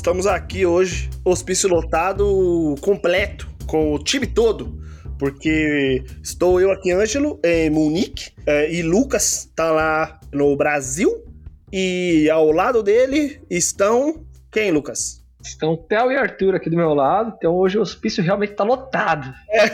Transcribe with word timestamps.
Estamos 0.00 0.26
aqui 0.26 0.64
hoje, 0.64 1.10
hospício 1.22 1.68
lotado 1.68 2.74
completo, 2.80 3.46
com 3.66 3.92
o 3.92 3.98
time 3.98 4.26
todo. 4.26 4.82
Porque 5.18 6.02
estou 6.22 6.58
eu 6.58 6.72
aqui, 6.72 6.90
Ângelo, 6.90 7.38
em 7.44 7.68
Munique, 7.68 8.32
é, 8.46 8.72
e 8.72 8.82
Lucas 8.82 9.52
tá 9.54 9.70
lá 9.70 10.18
no 10.32 10.56
Brasil. 10.56 11.22
E 11.70 12.30
ao 12.30 12.50
lado 12.50 12.82
dele 12.82 13.42
estão. 13.50 14.24
Quem, 14.50 14.70
Lucas? 14.70 15.22
Estão 15.44 15.76
Theo 15.76 16.10
e 16.10 16.16
Arthur 16.16 16.54
aqui 16.54 16.70
do 16.70 16.76
meu 16.76 16.94
lado, 16.94 17.34
então 17.36 17.52
hoje 17.52 17.76
o 17.76 17.82
hospício 17.82 18.24
realmente 18.24 18.54
tá 18.54 18.64
lotado. 18.64 19.30
É. 19.50 19.66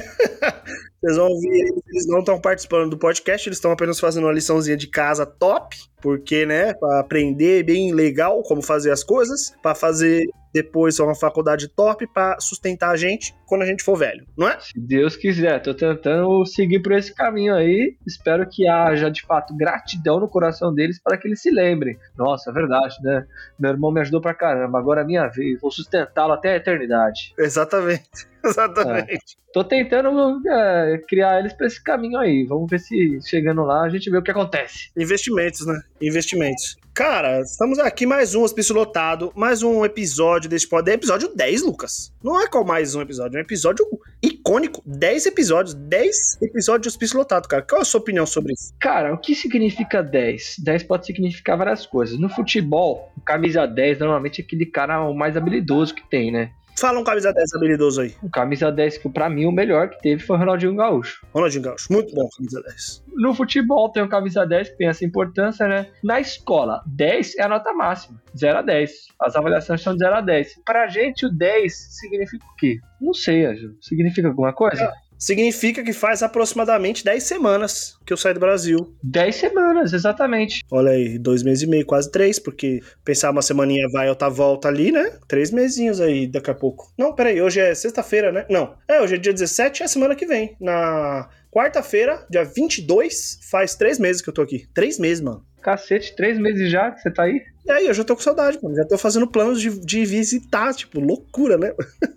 Vocês 1.06 1.18
vão 1.18 1.28
ouvir, 1.28 1.72
eles 1.86 2.06
não 2.08 2.18
estão 2.18 2.40
participando 2.40 2.90
do 2.90 2.98
podcast, 2.98 3.48
eles 3.48 3.58
estão 3.58 3.70
apenas 3.70 4.00
fazendo 4.00 4.24
uma 4.24 4.32
liçãozinha 4.32 4.76
de 4.76 4.88
casa 4.88 5.24
top, 5.24 5.76
porque, 6.02 6.44
né, 6.44 6.74
para 6.74 6.98
aprender 6.98 7.62
bem 7.62 7.94
legal 7.94 8.42
como 8.42 8.60
fazer 8.60 8.90
as 8.90 9.04
coisas, 9.04 9.54
para 9.62 9.72
fazer 9.72 10.28
depois 10.56 10.98
uma 10.98 11.14
faculdade 11.14 11.68
top 11.68 12.06
para 12.06 12.40
sustentar 12.40 12.90
a 12.90 12.96
gente 12.96 13.34
quando 13.44 13.60
a 13.60 13.66
gente 13.66 13.84
for 13.84 13.94
velho, 13.94 14.26
não 14.36 14.48
é? 14.48 14.58
Se 14.58 14.72
Deus 14.74 15.14
quiser, 15.14 15.60
tô 15.60 15.74
tentando 15.74 16.46
seguir 16.46 16.80
por 16.80 16.92
esse 16.92 17.14
caminho 17.14 17.54
aí. 17.54 17.94
Espero 18.06 18.48
que 18.48 18.66
haja 18.66 19.10
de 19.10 19.20
fato 19.20 19.54
gratidão 19.54 20.18
no 20.18 20.26
coração 20.26 20.74
deles 20.74 20.98
para 20.98 21.18
que 21.18 21.28
eles 21.28 21.42
se 21.42 21.50
lembrem. 21.50 21.98
Nossa, 22.16 22.50
é 22.50 22.54
verdade, 22.54 22.96
né? 23.02 23.26
Meu 23.58 23.72
irmão 23.72 23.92
me 23.92 24.00
ajudou 24.00 24.18
pra 24.18 24.32
caramba, 24.32 24.78
agora 24.78 25.02
é 25.02 25.04
minha 25.04 25.28
vez, 25.28 25.60
vou 25.60 25.70
sustentá-lo 25.70 26.32
até 26.32 26.52
a 26.52 26.56
eternidade. 26.56 27.34
Exatamente. 27.38 28.26
Exatamente. 28.42 29.12
É. 29.12 29.18
Tô 29.52 29.62
tentando 29.62 30.40
é, 30.48 31.02
criar 31.06 31.38
eles 31.38 31.52
para 31.52 31.66
esse 31.66 31.82
caminho 31.82 32.18
aí. 32.18 32.44
Vamos 32.44 32.70
ver 32.70 32.78
se 32.78 33.18
chegando 33.26 33.62
lá 33.62 33.82
a 33.82 33.88
gente 33.90 34.10
vê 34.10 34.16
o 34.16 34.22
que 34.22 34.30
acontece. 34.30 34.90
Investimentos, 34.96 35.66
né? 35.66 35.78
Investimentos. 36.00 36.76
Cara, 36.96 37.42
estamos 37.42 37.78
aqui 37.78 38.06
mais 38.06 38.34
um 38.34 38.40
Hospício 38.40 38.74
Lotado, 38.74 39.30
mais 39.36 39.62
um 39.62 39.84
episódio 39.84 40.48
desse 40.48 40.66
pod. 40.66 40.90
É 40.90 40.94
episódio 40.94 41.28
10, 41.28 41.60
Lucas. 41.60 42.10
Não 42.24 42.40
é 42.40 42.48
qual 42.48 42.64
mais 42.64 42.94
um 42.94 43.02
episódio, 43.02 43.36
é 43.36 43.40
um 43.40 43.44
episódio 43.44 43.86
icônico. 44.22 44.82
10 44.86 45.26
episódios, 45.26 45.74
10 45.74 46.40
episódios 46.40 46.84
de 46.84 46.88
Hospício 46.88 47.18
Lotado, 47.18 47.48
cara. 47.48 47.62
Qual 47.62 47.80
é 47.80 47.82
a 47.82 47.84
sua 47.84 48.00
opinião 48.00 48.24
sobre 48.24 48.54
isso? 48.54 48.72
Cara, 48.80 49.12
o 49.12 49.18
que 49.18 49.34
significa 49.34 50.02
10? 50.02 50.56
10 50.60 50.84
pode 50.84 51.04
significar 51.04 51.58
várias 51.58 51.84
coisas. 51.84 52.18
No 52.18 52.30
futebol, 52.30 53.12
camisa 53.26 53.66
10 53.66 53.98
normalmente 53.98 54.40
é 54.40 54.44
aquele 54.46 54.64
cara 54.64 55.06
o 55.06 55.12
mais 55.12 55.36
habilidoso 55.36 55.94
que 55.94 56.08
tem, 56.08 56.32
né? 56.32 56.52
Fala 56.78 57.00
um 57.00 57.04
camisa 57.04 57.32
10 57.32 57.54
habilidoso 57.54 58.02
aí. 58.02 58.14
Um 58.22 58.28
camisa 58.28 58.70
10 58.70 58.98
que 58.98 59.08
pra 59.08 59.30
mim 59.30 59.46
o 59.46 59.52
melhor 59.52 59.88
que 59.88 59.98
teve 60.02 60.22
foi 60.22 60.36
o 60.36 60.38
Ronaldinho 60.38 60.76
Gaúcho. 60.76 61.26
Ronaldinho 61.32 61.64
Gaúcho, 61.64 61.90
muito 61.90 62.14
bom 62.14 62.28
camisa 62.36 62.62
10. 62.62 63.04
No 63.14 63.34
futebol 63.34 63.90
tem 63.90 64.02
o 64.02 64.08
camisa 64.08 64.46
10 64.46 64.70
que 64.70 64.76
tem 64.76 64.88
essa 64.88 65.04
importância, 65.04 65.66
né? 65.66 65.86
Na 66.04 66.20
escola, 66.20 66.82
10 66.86 67.38
é 67.38 67.42
a 67.44 67.48
nota 67.48 67.72
máxima, 67.72 68.20
0 68.36 68.58
a 68.58 68.62
10. 68.62 68.90
As 69.18 69.34
avaliações 69.36 69.80
são 69.80 69.94
de 69.94 70.00
0 70.00 70.16
a 70.16 70.20
10. 70.20 70.60
Pra 70.66 70.86
gente 70.86 71.24
o 71.24 71.30
10 71.30 71.74
significa 71.74 72.44
o 72.44 72.56
quê? 72.56 72.78
Não 73.00 73.14
sei, 73.14 73.46
Ângelo. 73.46 73.74
Significa 73.80 74.28
alguma 74.28 74.52
coisa? 74.52 74.82
É 74.82 75.05
significa 75.18 75.82
que 75.82 75.92
faz 75.92 76.22
aproximadamente 76.22 77.04
10 77.04 77.22
semanas 77.22 77.98
que 78.04 78.12
eu 78.12 78.16
saí 78.16 78.34
do 78.34 78.40
Brasil. 78.40 78.94
10 79.02 79.34
semanas, 79.34 79.92
exatamente. 79.92 80.64
Olha 80.70 80.90
aí, 80.90 81.18
dois 81.18 81.42
meses 81.42 81.62
e 81.62 81.66
meio, 81.66 81.86
quase 81.86 82.10
três, 82.10 82.38
porque 82.38 82.80
pensar 83.04 83.30
uma 83.30 83.42
semaninha 83.42 83.88
vai, 83.92 84.08
outra 84.08 84.28
volta 84.28 84.68
ali, 84.68 84.92
né? 84.92 85.18
Três 85.28 85.50
mesinhos 85.50 86.00
aí 86.00 86.26
daqui 86.26 86.50
a 86.50 86.54
pouco. 86.54 86.92
Não, 86.98 87.14
peraí, 87.14 87.40
hoje 87.40 87.60
é 87.60 87.74
sexta-feira, 87.74 88.32
né? 88.32 88.46
Não, 88.48 88.74
é, 88.88 89.00
hoje 89.00 89.14
é 89.14 89.18
dia 89.18 89.32
17, 89.32 89.82
é 89.82 89.88
semana 89.88 90.14
que 90.14 90.26
vem. 90.26 90.56
Na 90.60 91.28
quarta-feira, 91.50 92.26
dia 92.30 92.44
22, 92.44 93.40
faz 93.50 93.74
três 93.74 93.98
meses 93.98 94.20
que 94.20 94.28
eu 94.28 94.34
tô 94.34 94.42
aqui. 94.42 94.66
Três 94.74 94.98
meses, 94.98 95.22
mano. 95.22 95.44
Cacete, 95.62 96.14
três 96.14 96.38
meses 96.38 96.70
já 96.70 96.92
que 96.92 97.00
você 97.00 97.10
tá 97.10 97.24
aí? 97.24 97.42
E 97.64 97.70
aí, 97.70 97.86
eu 97.86 97.94
já 97.94 98.04
tô 98.04 98.14
com 98.14 98.22
saudade, 98.22 98.58
mano. 98.62 98.76
Já 98.76 98.84
tô 98.84 98.96
fazendo 98.96 99.26
planos 99.26 99.60
de, 99.60 99.70
de 99.80 100.04
visitar, 100.04 100.72
tipo, 100.74 101.00
loucura, 101.00 101.56
né? 101.56 101.72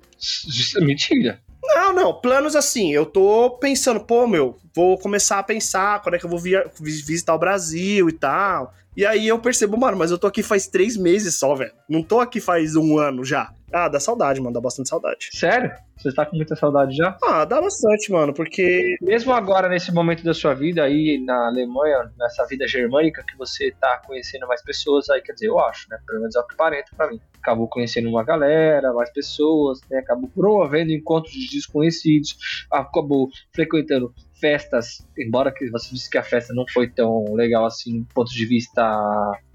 Mentira. 0.82 1.40
Não, 1.80 1.94
não, 1.94 2.14
planos 2.14 2.58
assim, 2.58 2.92
eu 2.92 3.06
tô 3.06 3.52
pensando, 3.52 4.02
pô, 4.02 4.28
meu, 4.28 4.60
vou 4.76 4.98
começar 4.98 5.40
a 5.40 5.44
pensar 5.44 6.02
quando 6.02 6.16
é 6.16 6.20
que 6.20 6.26
eu 6.26 6.30
vou 6.30 6.38
via, 6.38 6.70
visitar 6.78 7.34
o 7.34 7.40
Brasil 7.40 8.10
e 8.10 8.12
tal. 8.12 8.74
E 9.00 9.06
aí 9.06 9.30
eu 9.30 9.40
percebo, 9.40 9.78
mano, 9.78 9.96
mas 9.96 10.12
eu 10.12 10.18
tô 10.18 10.28
aqui 10.28 10.44
faz 10.44 10.68
três 10.68 10.98
meses 10.98 11.40
só, 11.40 11.56
velho. 11.56 11.72
Não 11.88 12.04
tô 12.04 12.20
aqui 12.20 12.42
faz 12.42 12.76
um 12.76 12.98
ano 12.98 13.24
já. 13.24 13.50
Ah, 13.72 13.88
dá 13.88 13.98
saudade, 13.98 14.42
mano, 14.42 14.54
dá 14.54 14.60
bastante 14.60 14.90
saudade. 14.90 15.30
Sério? 15.32 15.72
Você 15.96 16.14
tá 16.14 16.26
com 16.26 16.36
muita 16.36 16.54
saudade 16.54 16.98
já? 16.98 17.18
Ah, 17.24 17.46
dá 17.46 17.62
bastante, 17.62 18.12
mano, 18.12 18.34
porque. 18.34 18.98
Mesmo 19.02 19.32
agora, 19.32 19.70
nesse 19.70 19.90
momento 19.94 20.22
da 20.22 20.34
sua 20.34 20.54
vida 20.54 20.84
aí 20.84 21.18
na 21.26 21.48
Alemanha, 21.48 22.12
nessa 22.18 22.46
vida 22.46 22.68
germânica, 22.68 23.24
que 23.24 23.38
você 23.38 23.72
tá 23.80 24.02
conhecendo 24.06 24.46
mais 24.48 24.62
pessoas, 24.62 25.10
aí 25.10 25.22
quer 25.22 25.32
dizer, 25.32 25.48
eu 25.48 25.60
acho, 25.60 25.88
né? 25.90 25.98
Pelo 26.06 26.20
menos 26.20 26.36
é 26.36 26.40
o 26.42 26.48
que 26.48 26.58
parenta 26.58 26.92
pra 26.98 27.10
mim. 27.10 27.22
Acabou 27.42 27.70
conhecendo 27.70 28.10
uma 28.10 28.26
galera, 28.26 28.92
mais 28.92 29.10
pessoas, 29.14 29.80
né? 29.90 30.00
Acabou 30.00 30.30
promovendo 30.30 30.92
encontros 30.92 31.34
de 31.34 31.50
desconhecidos, 31.50 32.36
acabou 32.70 33.30
frequentando 33.54 34.14
festas, 34.40 35.06
embora 35.18 35.52
que 35.52 35.70
você 35.70 35.94
disse 35.94 36.10
que 36.10 36.18
a 36.18 36.24
festa 36.24 36.54
não 36.54 36.66
foi 36.74 36.90
tão 36.90 37.34
legal 37.34 37.66
assim 37.66 38.02
do 38.02 38.14
ponto 38.14 38.32
de 38.32 38.46
vista 38.46 39.00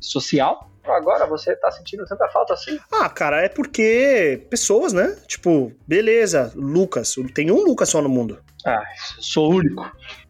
social, 0.00 0.70
agora 0.84 1.26
você 1.26 1.56
tá 1.56 1.70
sentindo 1.70 2.04
tanta 2.04 2.28
falta 2.28 2.54
assim? 2.54 2.78
Ah, 2.92 3.08
cara, 3.08 3.42
é 3.42 3.48
porque 3.48 4.46
pessoas, 4.50 4.92
né? 4.92 5.16
Tipo, 5.26 5.72
beleza, 5.86 6.52
Lucas, 6.54 7.14
tem 7.34 7.50
um 7.50 7.64
Lucas 7.64 7.88
só 7.88 8.02
no 8.02 8.08
mundo. 8.08 8.38
Ah, 8.66 8.82
sou 9.18 9.50
único 9.50 9.84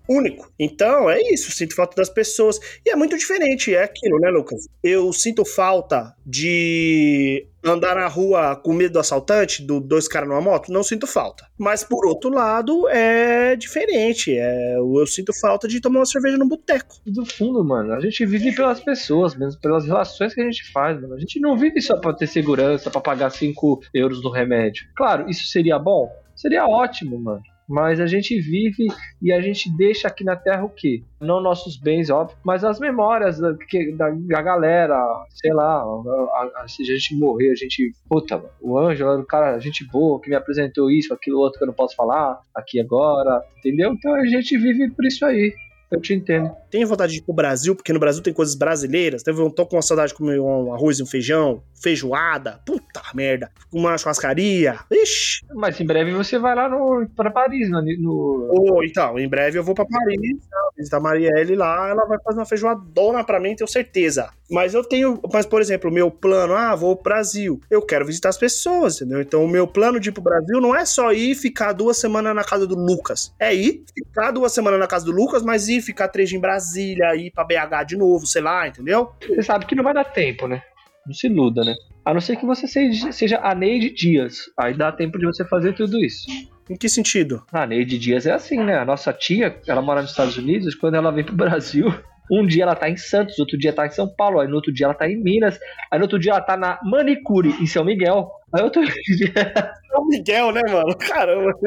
único. 0.08 0.52
Então, 0.58 1.10
é 1.10 1.20
isso, 1.32 1.50
sinto 1.50 1.74
falta 1.74 1.96
das 1.96 2.10
pessoas. 2.10 2.58
E 2.84 2.90
é 2.90 2.96
muito 2.96 3.16
diferente, 3.16 3.74
é 3.74 3.82
aquilo, 3.82 4.18
né, 4.18 4.30
Lucas? 4.30 4.68
Eu 4.82 5.12
sinto 5.12 5.44
falta 5.44 6.14
de 6.24 7.46
andar 7.64 7.94
na 7.96 8.06
rua 8.06 8.54
com 8.56 8.74
medo 8.74 8.92
do 8.92 8.98
assaltante, 8.98 9.62
do 9.62 9.80
dois 9.80 10.06
caras 10.06 10.28
numa 10.28 10.40
moto, 10.40 10.70
não 10.70 10.82
sinto 10.82 11.06
falta. 11.06 11.46
Mas 11.58 11.82
por 11.82 12.06
outro 12.06 12.30
lado, 12.30 12.86
é 12.88 13.56
diferente. 13.56 14.36
É, 14.36 14.76
eu 14.76 15.06
sinto 15.06 15.32
falta 15.32 15.66
de 15.66 15.80
tomar 15.80 16.00
uma 16.00 16.06
cerveja 16.06 16.36
no 16.36 16.46
boteco. 16.46 16.96
Do 17.06 17.24
fundo, 17.24 17.64
mano, 17.64 17.94
a 17.94 18.00
gente 18.00 18.26
vive 18.26 18.54
pelas 18.54 18.80
pessoas, 18.80 19.34
mesmo 19.34 19.58
pelas 19.60 19.86
relações 19.86 20.34
que 20.34 20.40
a 20.40 20.44
gente 20.44 20.70
faz, 20.72 21.00
mano. 21.00 21.14
A 21.14 21.18
gente 21.18 21.40
não 21.40 21.56
vive 21.56 21.80
só 21.80 21.96
pra 21.96 22.12
ter 22.12 22.26
segurança, 22.26 22.90
para 22.90 23.00
pagar 23.00 23.30
5 23.30 23.80
euros 23.94 24.22
no 24.22 24.30
remédio. 24.30 24.86
Claro, 24.94 25.28
isso 25.30 25.46
seria 25.46 25.78
bom? 25.78 26.10
Seria 26.36 26.66
ótimo, 26.66 27.18
mano. 27.18 27.42
Mas 27.68 27.98
a 27.98 28.06
gente 28.06 28.38
vive 28.40 28.86
e 29.22 29.32
a 29.32 29.40
gente 29.40 29.74
deixa 29.74 30.08
aqui 30.08 30.22
na 30.22 30.36
Terra 30.36 30.64
o 30.64 30.68
quê? 30.68 31.02
Não 31.20 31.40
nossos 31.40 31.76
bens, 31.76 32.10
óbvio, 32.10 32.36
mas 32.44 32.62
as 32.62 32.78
memórias 32.78 33.38
da, 33.38 33.52
da, 33.96 34.10
da 34.10 34.42
galera, 34.42 34.96
sei 35.30 35.52
lá, 35.52 35.82
a, 35.82 36.62
a, 36.62 36.68
se 36.68 36.82
a 36.82 36.86
gente 36.86 37.16
morrer, 37.16 37.50
a 37.50 37.54
gente. 37.54 37.92
Puta, 38.08 38.42
o 38.60 38.78
Ângelo 38.78 39.12
era 39.12 39.20
um 39.20 39.24
cara, 39.24 39.58
gente 39.58 39.86
boa, 39.90 40.20
que 40.20 40.28
me 40.28 40.36
apresentou 40.36 40.90
isso, 40.90 41.14
aquilo 41.14 41.38
outro 41.38 41.58
que 41.58 41.64
eu 41.64 41.68
não 41.68 41.74
posso 41.74 41.96
falar 41.96 42.38
aqui 42.54 42.80
agora, 42.80 43.42
entendeu? 43.58 43.92
Então 43.92 44.14
a 44.14 44.26
gente 44.26 44.56
vive 44.58 44.90
por 44.90 45.04
isso 45.06 45.24
aí. 45.24 45.54
Eu 45.90 46.00
te 46.00 46.14
entendo. 46.14 46.50
Tenho 46.70 46.86
vontade 46.88 47.12
de 47.12 47.18
ir 47.18 47.22
pro 47.22 47.34
Brasil, 47.34 47.74
porque 47.74 47.92
no 47.92 48.00
Brasil 48.00 48.22
tem 48.22 48.32
coisas 48.32 48.54
brasileiras. 48.54 49.22
Eu 49.26 49.50
tô 49.50 49.66
com 49.66 49.76
uma 49.76 49.82
saudade 49.82 50.12
de 50.12 50.18
comer 50.18 50.40
um 50.40 50.72
arroz 50.72 50.98
e 50.98 51.02
um 51.02 51.06
feijão, 51.06 51.62
feijoada. 51.80 52.60
Puta 52.66 53.02
merda. 53.14 53.50
Uma 53.72 53.96
churrascaria. 53.96 54.78
Ixi. 54.90 55.44
Mas 55.54 55.80
em 55.80 55.86
breve 55.86 56.12
você 56.12 56.38
vai 56.38 56.54
lá 56.54 56.68
no, 56.68 57.06
pra 57.14 57.30
Paris, 57.30 57.70
no. 57.70 57.82
no... 57.82 58.50
Oh, 58.52 58.82
então, 58.82 59.18
em 59.18 59.28
breve 59.28 59.58
eu 59.58 59.64
vou 59.64 59.74
pra 59.74 59.84
Paris, 59.84 60.48
visitar 60.76 60.98
a 60.98 61.00
Marielle 61.00 61.56
lá. 61.56 61.88
Ela 61.88 62.04
vai 62.06 62.18
fazer 62.22 62.38
uma 62.38 62.46
feijoadona 62.46 63.24
pra 63.24 63.40
mim, 63.40 63.54
tenho 63.54 63.68
certeza. 63.68 64.30
Mas 64.50 64.74
eu 64.74 64.84
tenho. 64.84 65.20
Mas, 65.32 65.46
por 65.46 65.60
exemplo, 65.60 65.90
meu 65.90 66.10
plano, 66.10 66.54
ah, 66.54 66.74
vou 66.74 66.94
pro 66.96 67.04
Brasil. 67.04 67.60
Eu 67.70 67.82
quero 67.82 68.04
visitar 68.04 68.28
as 68.28 68.38
pessoas, 68.38 68.96
entendeu? 68.96 69.20
Então, 69.20 69.44
o 69.44 69.48
meu 69.48 69.66
plano 69.66 69.98
de 69.98 70.08
ir 70.08 70.12
pro 70.12 70.22
Brasil 70.22 70.60
não 70.60 70.74
é 70.74 70.84
só 70.84 71.12
ir 71.12 71.34
ficar 71.34 71.72
duas 71.72 71.96
semanas 71.96 72.34
na 72.34 72.44
casa 72.44 72.66
do 72.66 72.74
Lucas. 72.74 73.34
É 73.38 73.54
ir, 73.54 73.84
ficar 73.94 74.30
duas 74.30 74.52
semanas 74.52 74.78
na 74.78 74.86
casa 74.86 75.04
do 75.04 75.12
Lucas, 75.12 75.42
mas 75.42 75.68
ir 75.68 75.80
ficar 75.80 76.08
três 76.08 76.32
em 76.32 76.40
Brasília, 76.40 77.14
ir 77.16 77.30
pra 77.30 77.44
BH 77.44 77.86
de 77.86 77.96
novo, 77.96 78.26
sei 78.26 78.42
lá, 78.42 78.68
entendeu? 78.68 79.12
Você 79.26 79.42
sabe 79.42 79.66
que 79.66 79.74
não 79.74 79.84
vai 79.84 79.94
dar 79.94 80.04
tempo, 80.04 80.46
né? 80.46 80.62
Não 81.06 81.14
se 81.14 81.26
iluda, 81.26 81.62
né? 81.62 81.74
A 82.04 82.12
não 82.12 82.20
ser 82.20 82.36
que 82.36 82.46
você 82.46 82.66
seja, 82.66 83.12
seja 83.12 83.40
a 83.42 83.54
Neide 83.54 83.90
Dias. 83.90 84.50
Aí 84.58 84.76
dá 84.76 84.92
tempo 84.92 85.18
de 85.18 85.26
você 85.26 85.44
fazer 85.44 85.74
tudo 85.74 86.02
isso. 86.02 86.26
Em 86.68 86.76
que 86.76 86.88
sentido? 86.88 87.42
A 87.52 87.66
Neide 87.66 87.98
Dias 87.98 88.26
é 88.26 88.32
assim, 88.32 88.62
né? 88.62 88.78
A 88.78 88.84
nossa 88.84 89.12
tia, 89.12 89.60
ela 89.66 89.82
mora 89.82 90.00
nos 90.00 90.10
Estados 90.10 90.36
Unidos, 90.36 90.74
quando 90.74 90.94
ela 90.94 91.10
vem 91.10 91.24
pro 91.24 91.34
Brasil, 91.36 91.92
um 92.30 92.46
dia 92.46 92.62
ela 92.62 92.74
tá 92.74 92.88
em 92.88 92.96
Santos, 92.96 93.38
outro 93.38 93.58
dia 93.58 93.72
tá 93.72 93.86
em 93.86 93.90
São 93.90 94.08
Paulo, 94.08 94.40
aí 94.40 94.48
no 94.48 94.56
outro 94.56 94.72
dia 94.72 94.86
ela 94.86 94.94
tá 94.94 95.08
em 95.08 95.16
Minas, 95.16 95.58
aí 95.90 95.98
no 95.98 96.04
outro 96.04 96.18
dia 96.18 96.32
ela 96.32 96.40
tá 96.40 96.56
na 96.56 96.78
Manicure, 96.82 97.54
em 97.60 97.66
São 97.66 97.84
Miguel. 97.84 98.30
Outro 98.62 98.82
dia 98.84 99.74
São 99.90 100.06
Miguel, 100.06 100.52
né, 100.52 100.62
mano? 100.68 100.96
Caramba, 100.96 101.52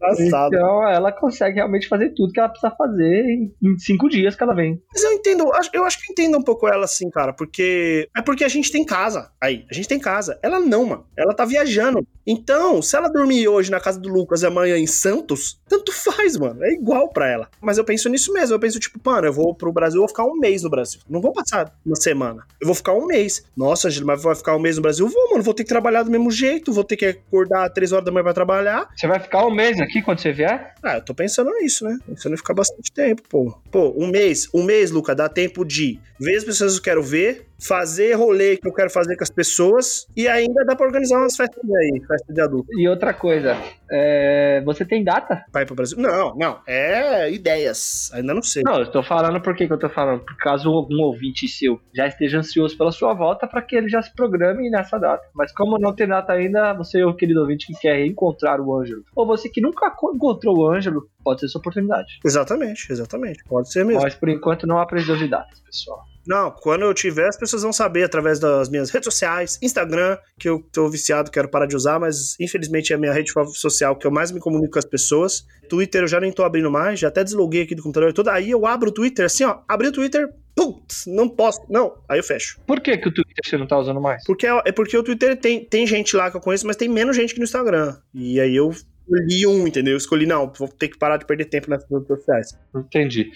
engraçado. 0.00 0.54
Então 0.54 0.88
ela 0.88 1.12
consegue 1.12 1.56
realmente 1.56 1.88
fazer 1.88 2.10
tudo 2.10 2.32
que 2.32 2.40
ela 2.40 2.48
precisa 2.48 2.74
fazer 2.76 3.24
em, 3.62 3.78
cinco 3.78 4.08
dias 4.08 4.34
que 4.34 4.42
ela 4.42 4.54
vem. 4.54 4.82
Mas 4.92 5.02
eu 5.04 5.12
entendo, 5.12 5.44
eu 5.72 5.84
acho 5.84 6.00
que 6.00 6.10
eu 6.10 6.12
entendo 6.12 6.38
um 6.38 6.42
pouco 6.42 6.68
ela 6.68 6.84
assim, 6.84 7.08
cara, 7.10 7.32
porque 7.32 8.08
é 8.16 8.22
porque 8.22 8.44
a 8.44 8.48
gente 8.48 8.72
tem 8.72 8.84
casa 8.84 9.30
aí, 9.40 9.64
a 9.70 9.74
gente 9.74 9.88
tem 9.88 9.98
casa. 9.98 10.38
Ela 10.42 10.60
não, 10.60 10.84
mano. 10.84 11.06
Ela 11.16 11.34
tá 11.34 11.44
viajando. 11.44 12.06
Então, 12.26 12.80
se 12.82 12.96
ela 12.96 13.08
dormir 13.08 13.48
hoje 13.48 13.70
na 13.70 13.80
casa 13.80 13.98
do 13.98 14.08
Lucas 14.08 14.42
e 14.42 14.46
amanhã 14.46 14.76
em 14.76 14.86
Santos, 14.86 15.60
tanto 15.68 15.92
faz, 15.92 16.36
mano. 16.36 16.62
É 16.64 16.72
igual 16.72 17.08
pra 17.08 17.28
ela. 17.28 17.48
Mas 17.60 17.78
eu 17.78 17.84
penso 17.84 18.08
nisso 18.08 18.32
mesmo. 18.32 18.54
Eu 18.54 18.60
penso, 18.60 18.78
tipo, 18.78 19.00
mano, 19.04 19.26
eu 19.26 19.32
vou 19.32 19.54
pro 19.54 19.72
Brasil, 19.72 19.96
eu 19.98 20.02
vou 20.02 20.08
ficar 20.08 20.24
um 20.24 20.36
mês 20.36 20.62
no 20.62 20.70
Brasil. 20.70 21.00
Não 21.08 21.20
vou 21.20 21.32
passar 21.32 21.74
uma 21.84 21.96
semana. 21.96 22.44
Eu 22.60 22.66
vou 22.66 22.74
ficar 22.74 22.94
um 22.94 23.06
mês. 23.06 23.44
Nossa, 23.56 23.88
Angela, 23.88 24.06
mas 24.06 24.22
vai 24.22 24.34
ficar 24.34 24.54
um 24.54 24.60
mês 24.60 24.76
no 24.76 24.82
Brasil? 24.82 25.06
Eu 25.06 25.12
vou, 25.12 25.30
mano. 25.30 25.42
Vou 25.42 25.54
ter 25.54 25.64
que 25.64 25.68
trabalhar 25.68 26.02
do 26.02 26.10
mesmo 26.10 26.19
jeito. 26.28 26.72
Vou 26.72 26.82
ter 26.82 26.96
que 26.96 27.06
acordar 27.06 27.70
três 27.70 27.92
horas 27.92 28.04
da 28.04 28.10
manhã 28.10 28.24
pra 28.24 28.34
trabalhar. 28.34 28.88
Você 28.96 29.06
vai 29.06 29.20
ficar 29.20 29.46
um 29.46 29.54
mês 29.54 29.80
aqui 29.80 30.02
quando 30.02 30.18
você 30.18 30.32
vier? 30.32 30.74
Ah, 30.82 30.96
eu 30.96 31.04
tô 31.04 31.14
pensando 31.14 31.52
nisso, 31.60 31.84
né? 31.84 31.96
Pensando 32.04 32.34
em 32.34 32.36
ficar 32.36 32.54
bastante 32.54 32.92
tempo, 32.92 33.22
pô. 33.28 33.56
Pô, 33.70 33.94
um 33.96 34.08
mês, 34.08 34.48
um 34.52 34.64
mês, 34.64 34.90
Luca, 34.90 35.14
dá 35.14 35.28
tempo 35.28 35.64
de 35.64 36.00
ver 36.18 36.36
as 36.36 36.44
pessoas 36.44 36.72
que 36.72 36.80
eu 36.80 36.84
quero 36.84 37.02
ver, 37.02 37.46
fazer 37.60 38.14
rolê 38.14 38.56
que 38.56 38.66
eu 38.66 38.72
quero 38.72 38.90
fazer 38.90 39.16
com 39.16 39.22
as 39.22 39.30
pessoas 39.30 40.06
e 40.16 40.26
ainda 40.26 40.64
dá 40.64 40.74
pra 40.74 40.86
organizar 40.86 41.18
umas 41.18 41.36
festas 41.36 41.62
aí, 41.64 42.00
festa 42.06 42.32
de 42.32 42.40
adulto. 42.40 42.68
E 42.78 42.88
outra 42.88 43.12
coisa, 43.12 43.56
é... 43.90 44.62
você 44.64 44.84
tem 44.84 45.04
data? 45.04 45.44
Vai 45.52 45.66
pro 45.66 45.74
Brasil? 45.74 45.98
Não, 45.98 46.34
não. 46.36 46.60
É 46.66 47.30
ideias. 47.30 48.10
Ainda 48.14 48.34
não 48.34 48.42
sei. 48.42 48.62
Não, 48.64 48.78
eu 48.78 48.90
tô 48.90 49.02
falando 49.02 49.40
por 49.40 49.54
que, 49.54 49.64
eu 49.64 49.78
tô 49.78 49.88
falando? 49.88 50.20
Por 50.20 50.36
caso 50.36 50.70
algum 50.70 51.02
ouvinte 51.02 51.46
seu 51.48 51.80
já 51.94 52.06
esteja 52.06 52.38
ansioso 52.38 52.76
pela 52.76 52.92
sua 52.92 53.14
volta 53.14 53.46
para 53.46 53.62
que 53.62 53.76
ele 53.76 53.88
já 53.88 54.02
se 54.02 54.14
programe 54.14 54.70
nessa 54.70 54.98
data. 54.98 55.22
Mas 55.34 55.52
como 55.52 55.78
não 55.78 55.94
tem 55.94 56.06
data 56.06 56.32
ainda, 56.32 56.72
você, 56.72 57.02
o 57.04 57.14
querido 57.14 57.40
ouvinte 57.40 57.66
que 57.66 57.78
quer 57.78 58.04
encontrar 58.04 58.60
o 58.60 58.74
Ângelo, 58.74 59.04
ou 59.14 59.26
você 59.26 59.48
que 59.48 59.60
nunca 59.60 59.94
encontrou 60.14 60.58
o 60.58 60.68
Ângelo, 60.68 61.08
pode 61.22 61.40
ser 61.40 61.48
sua 61.48 61.58
oportunidade. 61.60 62.18
Exatamente, 62.24 62.90
exatamente. 62.90 63.44
Pode 63.44 63.70
ser 63.70 63.84
mesmo. 63.84 64.02
Mas 64.02 64.14
por 64.14 64.28
enquanto 64.28 64.66
não 64.66 64.78
há 64.78 64.86
previsão 64.86 65.16
de 65.16 65.28
datas, 65.28 65.60
pessoal. 65.60 66.09
Não, 66.26 66.50
quando 66.50 66.82
eu 66.82 66.92
tiver, 66.92 67.28
as 67.28 67.36
pessoas 67.36 67.62
vão 67.62 67.72
saber 67.72 68.04
através 68.04 68.38
das 68.38 68.68
minhas 68.68 68.90
redes 68.90 69.06
sociais, 69.06 69.58
Instagram, 69.62 70.18
que 70.38 70.48
eu 70.48 70.62
tô 70.72 70.88
viciado, 70.88 71.30
quero 71.30 71.48
parar 71.48 71.66
de 71.66 71.74
usar, 71.74 71.98
mas 71.98 72.38
infelizmente 72.38 72.92
é 72.92 72.96
a 72.96 72.98
minha 72.98 73.12
rede 73.12 73.32
social 73.54 73.96
que 73.96 74.06
eu 74.06 74.10
mais 74.10 74.30
me 74.30 74.40
comunico 74.40 74.72
com 74.72 74.78
as 74.78 74.84
pessoas. 74.84 75.46
Twitter 75.68 76.02
eu 76.02 76.08
já 76.08 76.20
nem 76.20 76.32
tô 76.32 76.42
abrindo 76.42 76.70
mais, 76.70 77.00
já 77.00 77.08
até 77.08 77.24
desloguei 77.24 77.62
aqui 77.62 77.74
do 77.74 77.82
computador 77.82 78.12
todo. 78.12 78.28
Aí 78.28 78.50
eu 78.50 78.66
abro 78.66 78.90
o 78.90 78.92
Twitter 78.92 79.24
assim, 79.24 79.44
ó, 79.44 79.60
abri 79.66 79.88
o 79.88 79.92
Twitter, 79.92 80.28
putz, 80.54 81.04
não 81.06 81.28
posso, 81.28 81.60
não, 81.68 81.94
aí 82.08 82.18
eu 82.18 82.24
fecho. 82.24 82.60
Por 82.66 82.80
que, 82.80 82.96
que 82.98 83.08
o 83.08 83.12
Twitter 83.12 83.44
você 83.44 83.56
não 83.56 83.66
tá 83.66 83.78
usando 83.78 84.00
mais? 84.00 84.22
Porque 84.24 84.46
é, 84.46 84.62
é 84.66 84.72
porque 84.72 84.96
o 84.96 85.02
Twitter 85.02 85.36
tem, 85.36 85.64
tem 85.64 85.86
gente 85.86 86.16
lá 86.16 86.30
que 86.30 86.36
eu 86.36 86.40
conheço, 86.40 86.66
mas 86.66 86.76
tem 86.76 86.88
menos 86.88 87.16
gente 87.16 87.32
que 87.32 87.40
no 87.40 87.44
Instagram. 87.44 87.96
E 88.12 88.38
aí 88.38 88.54
eu 88.54 88.70
escolhi 88.70 89.46
um, 89.46 89.66
entendeu? 89.66 89.94
Eu 89.94 89.98
escolhi, 89.98 90.26
não, 90.26 90.52
vou 90.56 90.68
ter 90.68 90.88
que 90.88 90.98
parar 90.98 91.16
de 91.16 91.24
perder 91.24 91.46
tempo 91.46 91.70
nas 91.70 91.84
redes 91.90 92.06
sociais. 92.06 92.58
Entendi. 92.74 93.30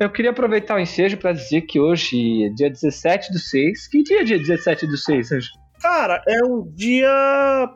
Eu 0.00 0.08
queria 0.08 0.30
aproveitar 0.30 0.76
o 0.76 0.80
ensejo 0.80 1.18
para 1.18 1.34
dizer 1.34 1.60
que 1.60 1.78
hoje 1.78 2.46
é 2.46 2.48
dia 2.48 2.70
17 2.70 3.30
do 3.32 3.38
6. 3.38 3.86
Que 3.88 4.02
dia 4.02 4.22
é 4.22 4.24
dia 4.24 4.38
17 4.38 4.86
do 4.86 4.96
6, 4.96 5.32
Anjo? 5.32 5.50
Cara, 5.78 6.22
é 6.26 6.42
um 6.42 6.62
dia. 6.74 7.10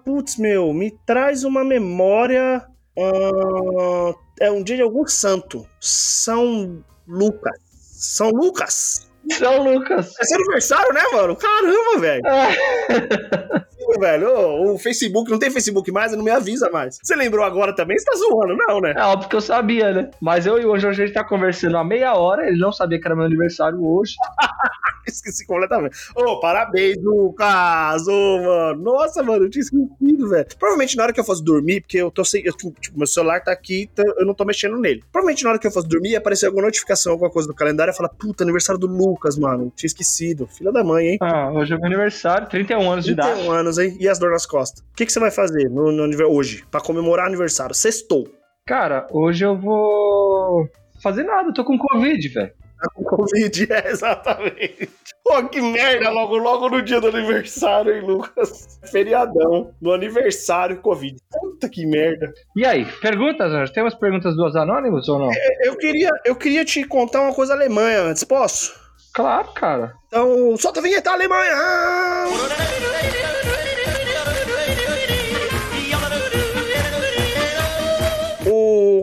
Putz, 0.06 0.38
meu, 0.38 0.72
me 0.72 0.90
traz 1.04 1.44
uma 1.44 1.62
memória. 1.62 2.66
Uh, 2.96 4.14
é 4.40 4.50
um 4.50 4.64
dia 4.64 4.76
de 4.76 4.82
algum 4.82 5.06
santo. 5.06 5.68
São 5.78 6.82
Lucas. 7.06 7.58
São 7.70 8.30
Lucas. 8.30 9.10
São 9.30 9.62
Lucas. 9.62 10.14
É 10.18 10.24
seu 10.24 10.38
aniversário, 10.38 10.94
né, 10.94 11.02
mano? 11.12 11.36
Caramba, 11.36 11.98
velho. 12.00 12.22
velho. 13.98 14.28
Ô, 14.28 14.74
o 14.74 14.78
Facebook, 14.78 15.30
não 15.30 15.38
tem 15.38 15.50
Facebook 15.50 15.90
mais, 15.90 16.12
não 16.12 16.24
me 16.24 16.30
avisa 16.30 16.70
mais. 16.70 16.98
Você 17.02 17.14
lembrou 17.14 17.44
agora 17.44 17.74
também? 17.74 17.98
Você 17.98 18.04
tá 18.04 18.16
zoando, 18.16 18.56
não, 18.56 18.80
né? 18.80 18.94
É 18.96 19.02
óbvio 19.02 19.28
que 19.28 19.36
eu 19.36 19.40
sabia, 19.40 19.92
né? 19.92 20.10
Mas 20.20 20.46
eu 20.46 20.60
e 20.60 20.66
o 20.66 20.78
Jorge 20.78 21.02
a 21.02 21.06
gente 21.06 21.14
tá 21.14 21.24
conversando 21.24 21.76
há 21.76 21.84
meia 21.84 22.14
hora, 22.14 22.46
ele 22.46 22.58
não 22.58 22.72
sabia 22.72 23.00
que 23.00 23.06
era 23.06 23.14
meu 23.14 23.24
aniversário 23.24 23.84
hoje. 23.84 24.14
Esqueci 25.06 25.46
completamente. 25.46 25.96
Ô, 26.16 26.22
oh, 26.22 26.40
parabéns, 26.40 26.96
Lucas! 27.02 28.08
Ô, 28.08 28.12
oh, 28.12 28.42
mano. 28.42 28.82
Nossa, 28.82 29.22
mano, 29.22 29.44
eu 29.44 29.50
tinha 29.50 29.62
esquecido, 29.62 30.28
velho. 30.28 30.46
Provavelmente 30.58 30.96
na 30.96 31.02
hora 31.04 31.12
que 31.12 31.20
eu 31.20 31.24
fosse 31.24 31.44
dormir, 31.44 31.82
porque 31.82 31.98
eu 31.98 32.10
tô 32.10 32.24
sem. 32.24 32.42
Eu, 32.44 32.52
tipo, 32.54 32.96
meu 32.96 33.06
celular 33.06 33.40
tá 33.40 33.52
aqui, 33.52 33.88
então 33.92 34.04
eu 34.18 34.26
não 34.26 34.34
tô 34.34 34.44
mexendo 34.44 34.78
nele. 34.78 35.02
Provavelmente 35.12 35.44
na 35.44 35.50
hora 35.50 35.58
que 35.58 35.66
eu 35.66 35.70
fosse 35.70 35.88
dormir, 35.88 36.10
ia 36.10 36.18
aparecer 36.18 36.46
alguma 36.46 36.64
notificação, 36.64 37.12
alguma 37.12 37.30
coisa 37.30 37.46
do 37.46 37.54
calendário 37.54 37.92
e 37.92 37.96
falar, 37.96 38.08
puta, 38.08 38.44
aniversário 38.44 38.80
do 38.80 38.86
Lucas, 38.86 39.36
mano. 39.36 39.72
Tinha 39.76 39.86
esquecido. 39.86 40.46
Filha 40.46 40.72
da 40.72 40.82
mãe, 40.82 41.08
hein? 41.08 41.18
Ah, 41.20 41.50
hoje 41.52 41.74
é 41.74 41.76
meu 41.76 41.86
aniversário, 41.86 42.48
31 42.48 42.90
anos 42.90 42.94
31 42.94 43.00
de 43.04 43.12
idade. 43.12 43.32
31 43.32 43.52
anos, 43.52 43.78
hein? 43.78 43.83
E 43.98 44.08
as 44.08 44.18
dor 44.18 44.30
nas 44.30 44.46
costas? 44.46 44.80
O 44.80 44.96
que, 44.96 45.06
que 45.06 45.12
você 45.12 45.20
vai 45.20 45.30
fazer 45.30 45.68
no, 45.68 45.92
no 45.92 46.28
hoje, 46.28 46.64
pra 46.70 46.80
comemorar 46.80 47.26
aniversário? 47.26 47.74
Sextou. 47.74 48.28
Cara, 48.66 49.06
hoje 49.10 49.44
eu 49.44 49.58
vou 49.58 50.68
fazer 51.02 51.24
nada, 51.24 51.48
eu 51.48 51.54
tô 51.54 51.64
com 51.64 51.76
Covid, 51.76 52.28
velho. 52.28 52.52
Tá 52.80 52.88
com 52.94 53.04
Covid, 53.04 53.66
é, 53.72 53.90
exatamente. 53.90 54.88
Pô, 55.22 55.42
que 55.48 55.60
merda, 55.60 56.10
logo, 56.10 56.36
logo 56.36 56.68
no 56.68 56.82
dia 56.82 57.00
do 57.00 57.08
aniversário, 57.08 57.94
hein, 57.94 58.02
Lucas? 58.02 58.78
Feriadão, 58.90 59.72
no 59.80 59.92
aniversário, 59.92 60.80
Covid. 60.80 61.16
Puta 61.30 61.68
que 61.68 61.86
merda. 61.86 62.32
E 62.54 62.64
aí, 62.66 62.84
perguntas, 63.00 63.50
Anjo? 63.50 63.72
Tem 63.72 63.82
umas 63.82 63.94
perguntas 63.94 64.36
dos 64.36 64.54
anônimos 64.54 65.08
ou 65.08 65.18
não? 65.18 65.30
É, 65.32 65.68
eu, 65.68 65.76
queria, 65.76 66.10
eu 66.24 66.36
queria 66.36 66.64
te 66.64 66.84
contar 66.84 67.22
uma 67.22 67.34
coisa 67.34 67.54
Alemanha 67.54 68.02
antes, 68.02 68.22
posso? 68.24 68.74
Claro, 69.14 69.48
cara. 69.54 69.94
Então, 70.08 70.56
solta 70.56 70.80
a 70.80 70.82
vinheta 70.82 71.10
Alemanha! 71.10 71.54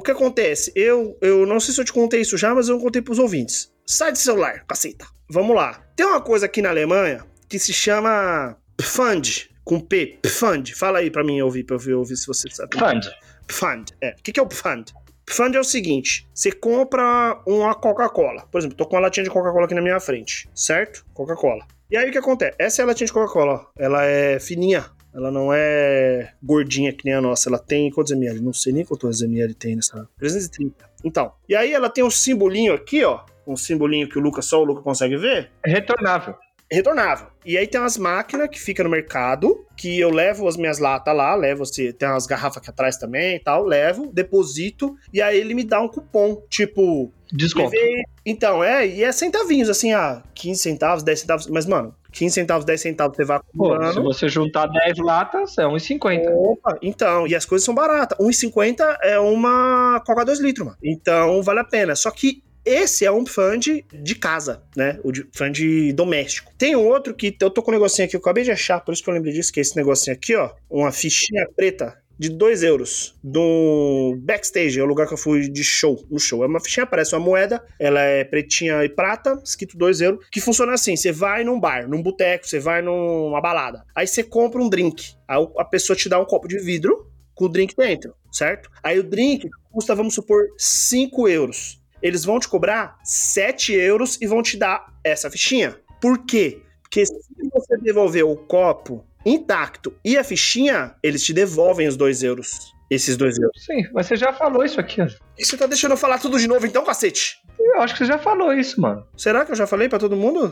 o 0.01 0.03
que 0.03 0.11
acontece? 0.11 0.71
Eu, 0.75 1.15
eu 1.21 1.45
não 1.45 1.59
sei 1.59 1.73
se 1.73 1.79
eu 1.79 1.85
te 1.85 1.93
contei 1.93 2.21
isso 2.21 2.35
já, 2.35 2.53
mas 2.55 2.67
eu 2.67 2.79
contei 2.79 3.01
pros 3.01 3.19
ouvintes. 3.19 3.71
Sai 3.85 4.11
do 4.11 4.17
celular, 4.17 4.65
caceta. 4.67 5.05
Vamos 5.29 5.55
lá. 5.55 5.85
Tem 5.95 6.05
uma 6.05 6.19
coisa 6.19 6.47
aqui 6.47 6.61
na 6.61 6.69
Alemanha 6.69 7.23
que 7.47 7.59
se 7.59 7.71
chama 7.71 8.57
Pfand, 8.75 9.47
com 9.63 9.79
P. 9.79 10.17
Pfand. 10.23 10.63
Fala 10.75 10.99
aí 10.99 11.11
pra 11.11 11.23
mim 11.23 11.39
ouvir, 11.41 11.63
pra 11.63 11.77
eu 11.85 11.99
ouvir 11.99 12.17
se 12.17 12.25
você 12.25 12.49
sabe. 12.49 12.71
Pfand. 12.71 13.01
Pfand, 13.47 13.85
é. 14.01 14.15
O 14.17 14.23
que, 14.23 14.31
que 14.31 14.39
é 14.39 14.43
o 14.43 14.47
Pfand? 14.47 14.85
Pfand 15.23 15.55
é 15.55 15.59
o 15.59 15.63
seguinte: 15.63 16.27
você 16.33 16.51
compra 16.51 17.39
uma 17.45 17.75
Coca-Cola. 17.75 18.47
Por 18.51 18.57
exemplo, 18.57 18.75
tô 18.75 18.87
com 18.87 18.95
uma 18.95 19.03
latinha 19.03 19.23
de 19.23 19.29
Coca-Cola 19.29 19.65
aqui 19.65 19.75
na 19.75 19.81
minha 19.81 19.99
frente, 19.99 20.49
certo? 20.55 21.05
Coca-Cola. 21.13 21.63
E 21.91 21.97
aí 21.97 22.09
o 22.09 22.11
que 22.11 22.17
acontece? 22.17 22.55
Essa 22.57 22.81
é 22.81 22.83
a 22.83 22.87
latinha 22.87 23.05
de 23.05 23.13
Coca-Cola, 23.13 23.67
ela 23.77 24.03
é 24.03 24.39
fininha, 24.39 24.89
ela 25.13 25.31
não 25.31 25.51
é 25.53 26.33
gordinha 26.41 26.93
que 26.93 27.05
nem 27.05 27.13
a 27.13 27.21
nossa. 27.21 27.49
Ela 27.49 27.59
tem 27.59 27.89
quantos 27.91 28.11
ml? 28.11 28.39
Não 28.39 28.53
sei 28.53 28.73
nem 28.73 28.85
quantos 28.85 29.21
ml 29.21 29.53
tem 29.53 29.75
nessa. 29.75 30.07
330. 30.17 30.89
Então. 31.03 31.33
E 31.47 31.55
aí 31.55 31.73
ela 31.73 31.89
tem 31.89 32.03
um 32.03 32.09
simbolinho 32.09 32.73
aqui, 32.73 33.03
ó. 33.03 33.21
Um 33.45 33.55
simbolinho 33.55 34.07
que 34.07 34.17
o 34.17 34.21
Lucas, 34.21 34.45
só 34.45 34.61
o 34.61 34.63
Lucas 34.63 34.83
consegue 34.83 35.17
ver. 35.17 35.51
É 35.65 35.71
retornável. 35.71 36.35
Retornável. 36.71 37.27
E 37.45 37.57
aí 37.57 37.67
tem 37.67 37.81
umas 37.81 37.97
máquinas 37.97 38.47
que 38.47 38.57
fica 38.57 38.81
no 38.81 38.89
mercado, 38.89 39.65
que 39.75 39.99
eu 39.99 40.09
levo 40.09 40.47
as 40.47 40.55
minhas 40.55 40.79
latas 40.79 41.13
lá, 41.13 41.35
levo, 41.35 41.63
assim, 41.63 41.91
tem 41.91 42.07
umas 42.07 42.25
garrafas 42.25 42.57
aqui 42.57 42.69
atrás 42.69 42.95
também 42.95 43.35
e 43.35 43.39
tal, 43.39 43.65
levo, 43.65 44.09
deposito, 44.13 44.95
e 45.11 45.21
aí 45.21 45.37
ele 45.37 45.53
me 45.53 45.65
dá 45.65 45.81
um 45.81 45.89
cupom, 45.89 46.41
tipo... 46.49 47.11
Desconto. 47.33 47.71
Levei... 47.71 48.03
Então, 48.25 48.63
é, 48.63 48.87
e 48.87 49.03
é 49.03 49.11
centavinhos, 49.11 49.67
assim, 49.67 49.91
ah, 49.91 50.23
15 50.33 50.61
centavos, 50.61 51.03
10 51.03 51.19
centavos, 51.19 51.47
mas, 51.47 51.65
mano, 51.65 51.93
15 52.11 52.33
centavos, 52.33 52.65
10 52.65 52.81
centavos 52.81 53.15
você 53.15 53.25
vai 53.25 53.37
acumulando. 53.37 53.85
Pô, 53.85 54.13
se 54.13 54.19
você 54.19 54.29
juntar 54.29 54.67
10 54.67 54.97
latas, 54.99 55.57
é 55.57 55.63
1,50. 55.63 56.29
Opa, 56.33 56.77
então, 56.81 57.25
e 57.27 57.35
as 57.35 57.45
coisas 57.45 57.65
são 57.65 57.73
baratas. 57.73 58.17
1,50 58.17 58.97
é 59.01 59.19
uma 59.19 60.01
Coca 60.05 60.25
2 60.25 60.39
litros, 60.39 60.65
mano. 60.67 60.77
Então, 60.83 61.41
vale 61.41 61.59
a 61.59 61.63
pena. 61.63 61.95
Só 61.95 62.11
que 62.11 62.43
esse 62.63 63.05
é 63.05 63.11
um 63.11 63.25
fund 63.25 63.83
de 63.91 64.15
casa, 64.15 64.61
né? 64.75 64.99
O 65.03 65.11
fund 65.33 65.93
doméstico. 65.93 66.51
Tem 66.57 66.75
um 66.75 66.85
outro 66.85 67.13
que 67.13 67.35
eu 67.39 67.49
tô 67.49 67.63
com 67.63 67.71
um 67.71 67.73
negocinho 67.73 68.07
aqui, 68.07 68.15
eu 68.15 68.19
acabei 68.19 68.43
de 68.43 68.51
achar, 68.51 68.79
por 68.81 68.93
isso 68.93 69.03
que 69.03 69.09
eu 69.09 69.13
lembrei 69.13 69.33
disso, 69.33 69.51
que 69.51 69.59
é 69.59 69.61
esse 69.61 69.75
negocinho 69.75 70.15
aqui, 70.15 70.35
ó. 70.35 70.51
Uma 70.69 70.91
fichinha 70.91 71.47
preta 71.55 71.97
de 72.21 72.29
2 72.29 72.61
euros 72.61 73.15
do 73.23 74.15
backstage, 74.21 74.79
é 74.79 74.83
o 74.83 74.85
lugar 74.85 75.07
que 75.07 75.13
eu 75.15 75.17
fui 75.17 75.49
de 75.49 75.63
show, 75.63 76.05
no 76.07 76.19
show. 76.19 76.43
É 76.43 76.47
uma 76.47 76.59
fichinha, 76.59 76.85
parece 76.85 77.15
uma 77.15 77.25
moeda, 77.25 77.65
ela 77.79 77.99
é 77.99 78.23
pretinha 78.23 78.85
e 78.85 78.89
prata, 78.89 79.41
escrito 79.43 79.75
2 79.75 80.01
euros, 80.01 80.27
que 80.31 80.39
funciona 80.39 80.71
assim: 80.71 80.95
você 80.95 81.11
vai 81.11 81.43
num 81.43 81.59
bar, 81.59 81.89
num 81.89 81.99
boteco, 81.99 82.47
você 82.47 82.59
vai 82.59 82.83
numa 82.83 83.41
balada, 83.41 83.83
aí 83.95 84.05
você 84.05 84.23
compra 84.23 84.61
um 84.61 84.69
drink, 84.69 85.15
aí 85.27 85.43
a 85.57 85.65
pessoa 85.65 85.97
te 85.97 86.07
dá 86.07 86.19
um 86.19 86.25
copo 86.25 86.47
de 86.47 86.59
vidro 86.59 87.09
com 87.33 87.45
o 87.45 87.49
drink 87.49 87.75
dentro, 87.75 88.13
certo? 88.31 88.69
Aí 88.83 88.99
o 88.99 89.03
drink 89.03 89.49
custa, 89.71 89.95
vamos 89.95 90.13
supor, 90.13 90.45
5 90.59 91.27
euros. 91.27 91.81
Eles 92.03 92.23
vão 92.23 92.39
te 92.39 92.47
cobrar 92.47 92.99
7 93.03 93.73
euros 93.73 94.19
e 94.21 94.27
vão 94.27 94.43
te 94.43 94.57
dar 94.57 94.93
essa 95.03 95.27
fichinha. 95.31 95.75
Por 95.99 96.23
quê? 96.23 96.61
Porque 96.83 97.03
se 97.03 97.13
você 97.51 97.77
devolver 97.77 98.25
o 98.25 98.35
copo 98.35 99.03
intacto 99.25 99.93
e 100.03 100.17
a 100.17 100.23
fichinha, 100.23 100.95
eles 101.03 101.23
te 101.23 101.33
devolvem 101.33 101.87
os 101.87 101.95
2 101.95 102.23
euros. 102.23 102.73
Esses 102.89 103.15
2 103.15 103.39
euros. 103.39 103.63
Sim, 103.63 103.83
mas 103.93 104.07
você 104.07 104.17
já 104.17 104.33
falou 104.33 104.65
isso 104.65 104.79
aqui. 104.79 105.01
E 105.37 105.45
você 105.45 105.55
tá 105.55 105.65
deixando 105.65 105.91
eu 105.91 105.97
falar 105.97 106.19
tudo 106.19 106.37
de 106.37 106.47
novo 106.47 106.65
então, 106.65 106.83
cacete? 106.83 107.37
Eu 107.57 107.81
acho 107.81 107.93
que 107.93 107.99
você 107.99 108.05
já 108.05 108.17
falou 108.17 108.51
isso, 108.51 108.81
mano. 108.81 109.05
Será 109.15 109.45
que 109.45 109.51
eu 109.51 109.55
já 109.55 109.65
falei 109.65 109.87
pra 109.87 109.99
todo 109.99 110.17
mundo? 110.17 110.51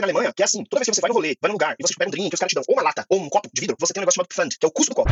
Parada 0.00 0.12
na 0.12 0.18
Alemanha 0.18 0.32
que 0.34 0.42
é 0.42 0.44
assim: 0.44 0.64
toda 0.64 0.80
vez 0.80 0.88
que 0.88 0.94
você 0.94 1.00
vai 1.00 1.08
no 1.08 1.14
rolê, 1.14 1.36
vai 1.40 1.48
no 1.48 1.54
lugar 1.54 1.74
e 1.78 1.86
você 1.86 1.94
pega 1.96 2.08
um 2.08 2.12
drink, 2.12 2.32
os 2.34 2.40
caras 2.40 2.50
te 2.50 2.54
dão 2.54 2.64
ou 2.68 2.74
uma 2.74 2.82
lata 2.82 3.04
ou 3.08 3.20
um 3.20 3.28
copo 3.28 3.48
de 3.52 3.60
vidro, 3.60 3.76
você 3.78 3.92
tem 3.92 4.00
um 4.00 4.02
negócio 4.02 4.16
chamado 4.16 4.34
fund, 4.34 4.56
que 4.58 4.64
é 4.64 4.68
o 4.68 4.70
custo 4.70 4.90
do 4.90 4.96
copo. 4.96 5.10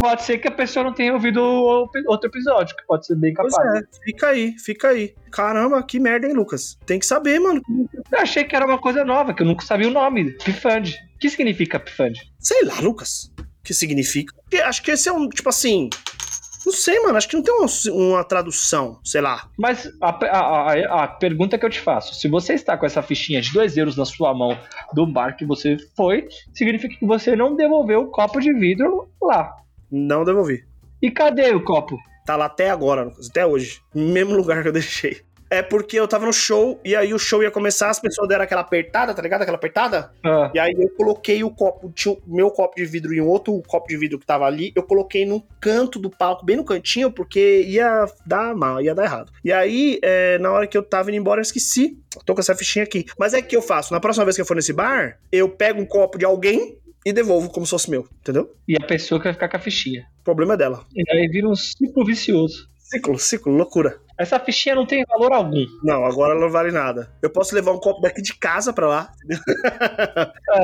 Pode 0.00 0.22
ser 0.24 0.38
que 0.38 0.48
a 0.48 0.50
pessoa 0.50 0.84
não 0.84 0.92
tenha 0.92 1.12
ouvido 1.14 1.40
o 1.40 1.88
outro 2.08 2.28
episódio, 2.28 2.76
que 2.76 2.84
pode 2.86 3.06
ser 3.06 3.16
bem 3.16 3.32
Pois 3.34 3.54
capaz. 3.54 3.82
é, 3.82 3.86
fica 4.04 4.28
aí, 4.28 4.54
fica 4.58 4.88
aí. 4.88 5.14
Caramba, 5.30 5.82
que 5.82 5.98
merda, 5.98 6.26
hein, 6.26 6.34
Lucas? 6.34 6.76
Tem 6.84 6.98
que 6.98 7.06
saber, 7.06 7.38
mano. 7.40 7.62
Eu 8.12 8.18
achei 8.18 8.44
que 8.44 8.54
era 8.54 8.66
uma 8.66 8.78
coisa 8.78 9.04
nova, 9.04 9.32
que 9.32 9.42
eu 9.42 9.46
nunca 9.46 9.64
sabia 9.64 9.88
o 9.88 9.90
nome. 9.90 10.32
Pifund. 10.38 10.94
O 11.14 11.18
que 11.18 11.30
significa 11.30 11.80
Pifund? 11.80 12.18
Sei 12.38 12.62
lá, 12.64 12.78
Lucas. 12.80 13.30
O 13.38 13.44
que 13.64 13.72
significa? 13.72 14.34
Porque 14.34 14.58
Acho 14.58 14.82
que 14.82 14.90
esse 14.90 15.08
é 15.08 15.12
um, 15.12 15.28
tipo 15.28 15.48
assim. 15.48 15.88
Não 16.66 16.72
sei, 16.72 16.98
mano. 17.00 17.16
Acho 17.16 17.28
que 17.28 17.36
não 17.36 17.42
tem 17.44 17.54
um- 17.54 17.94
uma 18.10 18.24
tradução, 18.24 18.98
sei 19.04 19.20
lá. 19.20 19.48
Mas 19.56 19.88
a, 20.02 20.08
a- 20.10 20.72
a- 20.72 21.04
a 21.04 21.08
pergunta 21.08 21.56
que 21.56 21.64
eu 21.64 21.70
te 21.70 21.80
faço: 21.80 22.14
se 22.16 22.26
você 22.28 22.54
está 22.54 22.76
com 22.76 22.84
essa 22.84 23.00
fichinha 23.02 23.40
de 23.40 23.52
2 23.52 23.76
euros 23.76 23.96
na 23.96 24.04
sua 24.04 24.34
mão 24.34 24.58
do 24.92 25.06
bar 25.06 25.36
que 25.36 25.46
você 25.46 25.76
foi, 25.96 26.26
significa 26.52 26.96
que 26.98 27.06
você 27.06 27.36
não 27.36 27.54
devolveu 27.54 28.00
o 28.02 28.10
copo 28.10 28.40
de 28.40 28.52
vidro 28.52 29.08
lá. 29.22 29.52
Não 29.90 30.24
devolvi. 30.24 30.64
E 31.00 31.10
cadê 31.10 31.50
o 31.54 31.62
copo? 31.62 31.96
Tá 32.26 32.34
lá 32.34 32.46
até 32.46 32.68
agora. 32.70 33.12
Até 33.30 33.46
hoje. 33.46 33.80
Mesmo 33.94 34.34
lugar 34.34 34.60
que 34.62 34.68
eu 34.68 34.72
deixei. 34.72 35.20
É 35.48 35.62
porque 35.62 35.98
eu 35.98 36.08
tava 36.08 36.26
no 36.26 36.32
show 36.32 36.80
e 36.84 36.94
aí 36.96 37.14
o 37.14 37.18
show 37.18 37.42
ia 37.42 37.50
começar, 37.50 37.90
as 37.90 38.00
pessoas 38.00 38.28
deram 38.28 38.44
aquela 38.44 38.62
apertada, 38.62 39.14
tá 39.14 39.22
ligado? 39.22 39.42
Aquela 39.42 39.56
apertada. 39.56 40.10
Ah, 40.24 40.50
E 40.54 40.58
aí 40.58 40.74
eu 40.76 40.88
coloquei 40.90 41.42
o 41.44 41.50
copo, 41.50 41.90
tinha 41.94 42.14
o 42.14 42.20
meu 42.26 42.50
copo 42.50 42.76
de 42.76 42.84
vidro 42.84 43.14
e 43.14 43.20
um 43.20 43.26
outro 43.26 43.60
copo 43.66 43.86
de 43.88 43.96
vidro 43.96 44.18
que 44.18 44.26
tava 44.26 44.44
ali, 44.44 44.72
eu 44.74 44.82
coloquei 44.82 45.24
num 45.24 45.40
canto 45.60 45.98
do 45.98 46.10
palco, 46.10 46.44
bem 46.44 46.56
no 46.56 46.64
cantinho, 46.64 47.10
porque 47.10 47.62
ia 47.62 48.06
dar 48.26 48.54
mal, 48.54 48.80
ia 48.80 48.94
dar 48.94 49.04
errado. 49.04 49.32
E 49.44 49.52
aí, 49.52 49.98
é, 50.02 50.38
na 50.38 50.50
hora 50.50 50.66
que 50.66 50.76
eu 50.76 50.82
tava 50.82 51.10
indo 51.10 51.18
embora, 51.18 51.40
eu 51.40 51.42
esqueci. 51.42 51.98
Tô 52.24 52.34
com 52.34 52.40
essa 52.40 52.54
fichinha 52.54 52.84
aqui. 52.84 53.04
Mas 53.18 53.34
é 53.34 53.42
que 53.42 53.56
eu 53.56 53.62
faço, 53.62 53.92
na 53.92 54.00
próxima 54.00 54.24
vez 54.24 54.36
que 54.36 54.42
eu 54.42 54.46
for 54.46 54.56
nesse 54.56 54.72
bar, 54.72 55.18
eu 55.30 55.48
pego 55.48 55.80
um 55.80 55.86
copo 55.86 56.18
de 56.18 56.24
alguém 56.24 56.78
e 57.04 57.12
devolvo 57.12 57.48
como 57.50 57.64
se 57.64 57.70
fosse 57.70 57.88
meu, 57.88 58.08
entendeu? 58.20 58.52
e 58.66 58.74
a 58.74 58.84
pessoa 58.84 59.20
que 59.20 59.24
vai 59.24 59.32
ficar 59.32 59.48
com 59.48 59.56
a 59.56 59.60
fichinha. 59.60 60.06
O 60.20 60.24
problema 60.24 60.54
é 60.54 60.56
dela. 60.56 60.84
E 60.92 61.04
aí 61.08 61.28
vira 61.28 61.48
um 61.48 61.54
ciclo 61.54 62.04
vicioso. 62.04 62.68
Ciclo, 62.88 63.18
ciclo, 63.18 63.52
loucura. 63.52 63.98
Essa 64.16 64.38
fichinha 64.38 64.76
não 64.76 64.86
tem 64.86 65.04
valor 65.08 65.32
algum. 65.32 65.66
Não, 65.82 66.04
agora 66.04 66.32
ela 66.32 66.40
não 66.40 66.50
vale 66.50 66.70
nada. 66.70 67.10
Eu 67.20 67.28
posso 67.28 67.52
levar 67.52 67.72
um 67.72 67.80
copo 67.80 68.00
daqui 68.00 68.22
de 68.22 68.32
casa 68.38 68.72
pra 68.72 68.86
lá. 68.86 69.12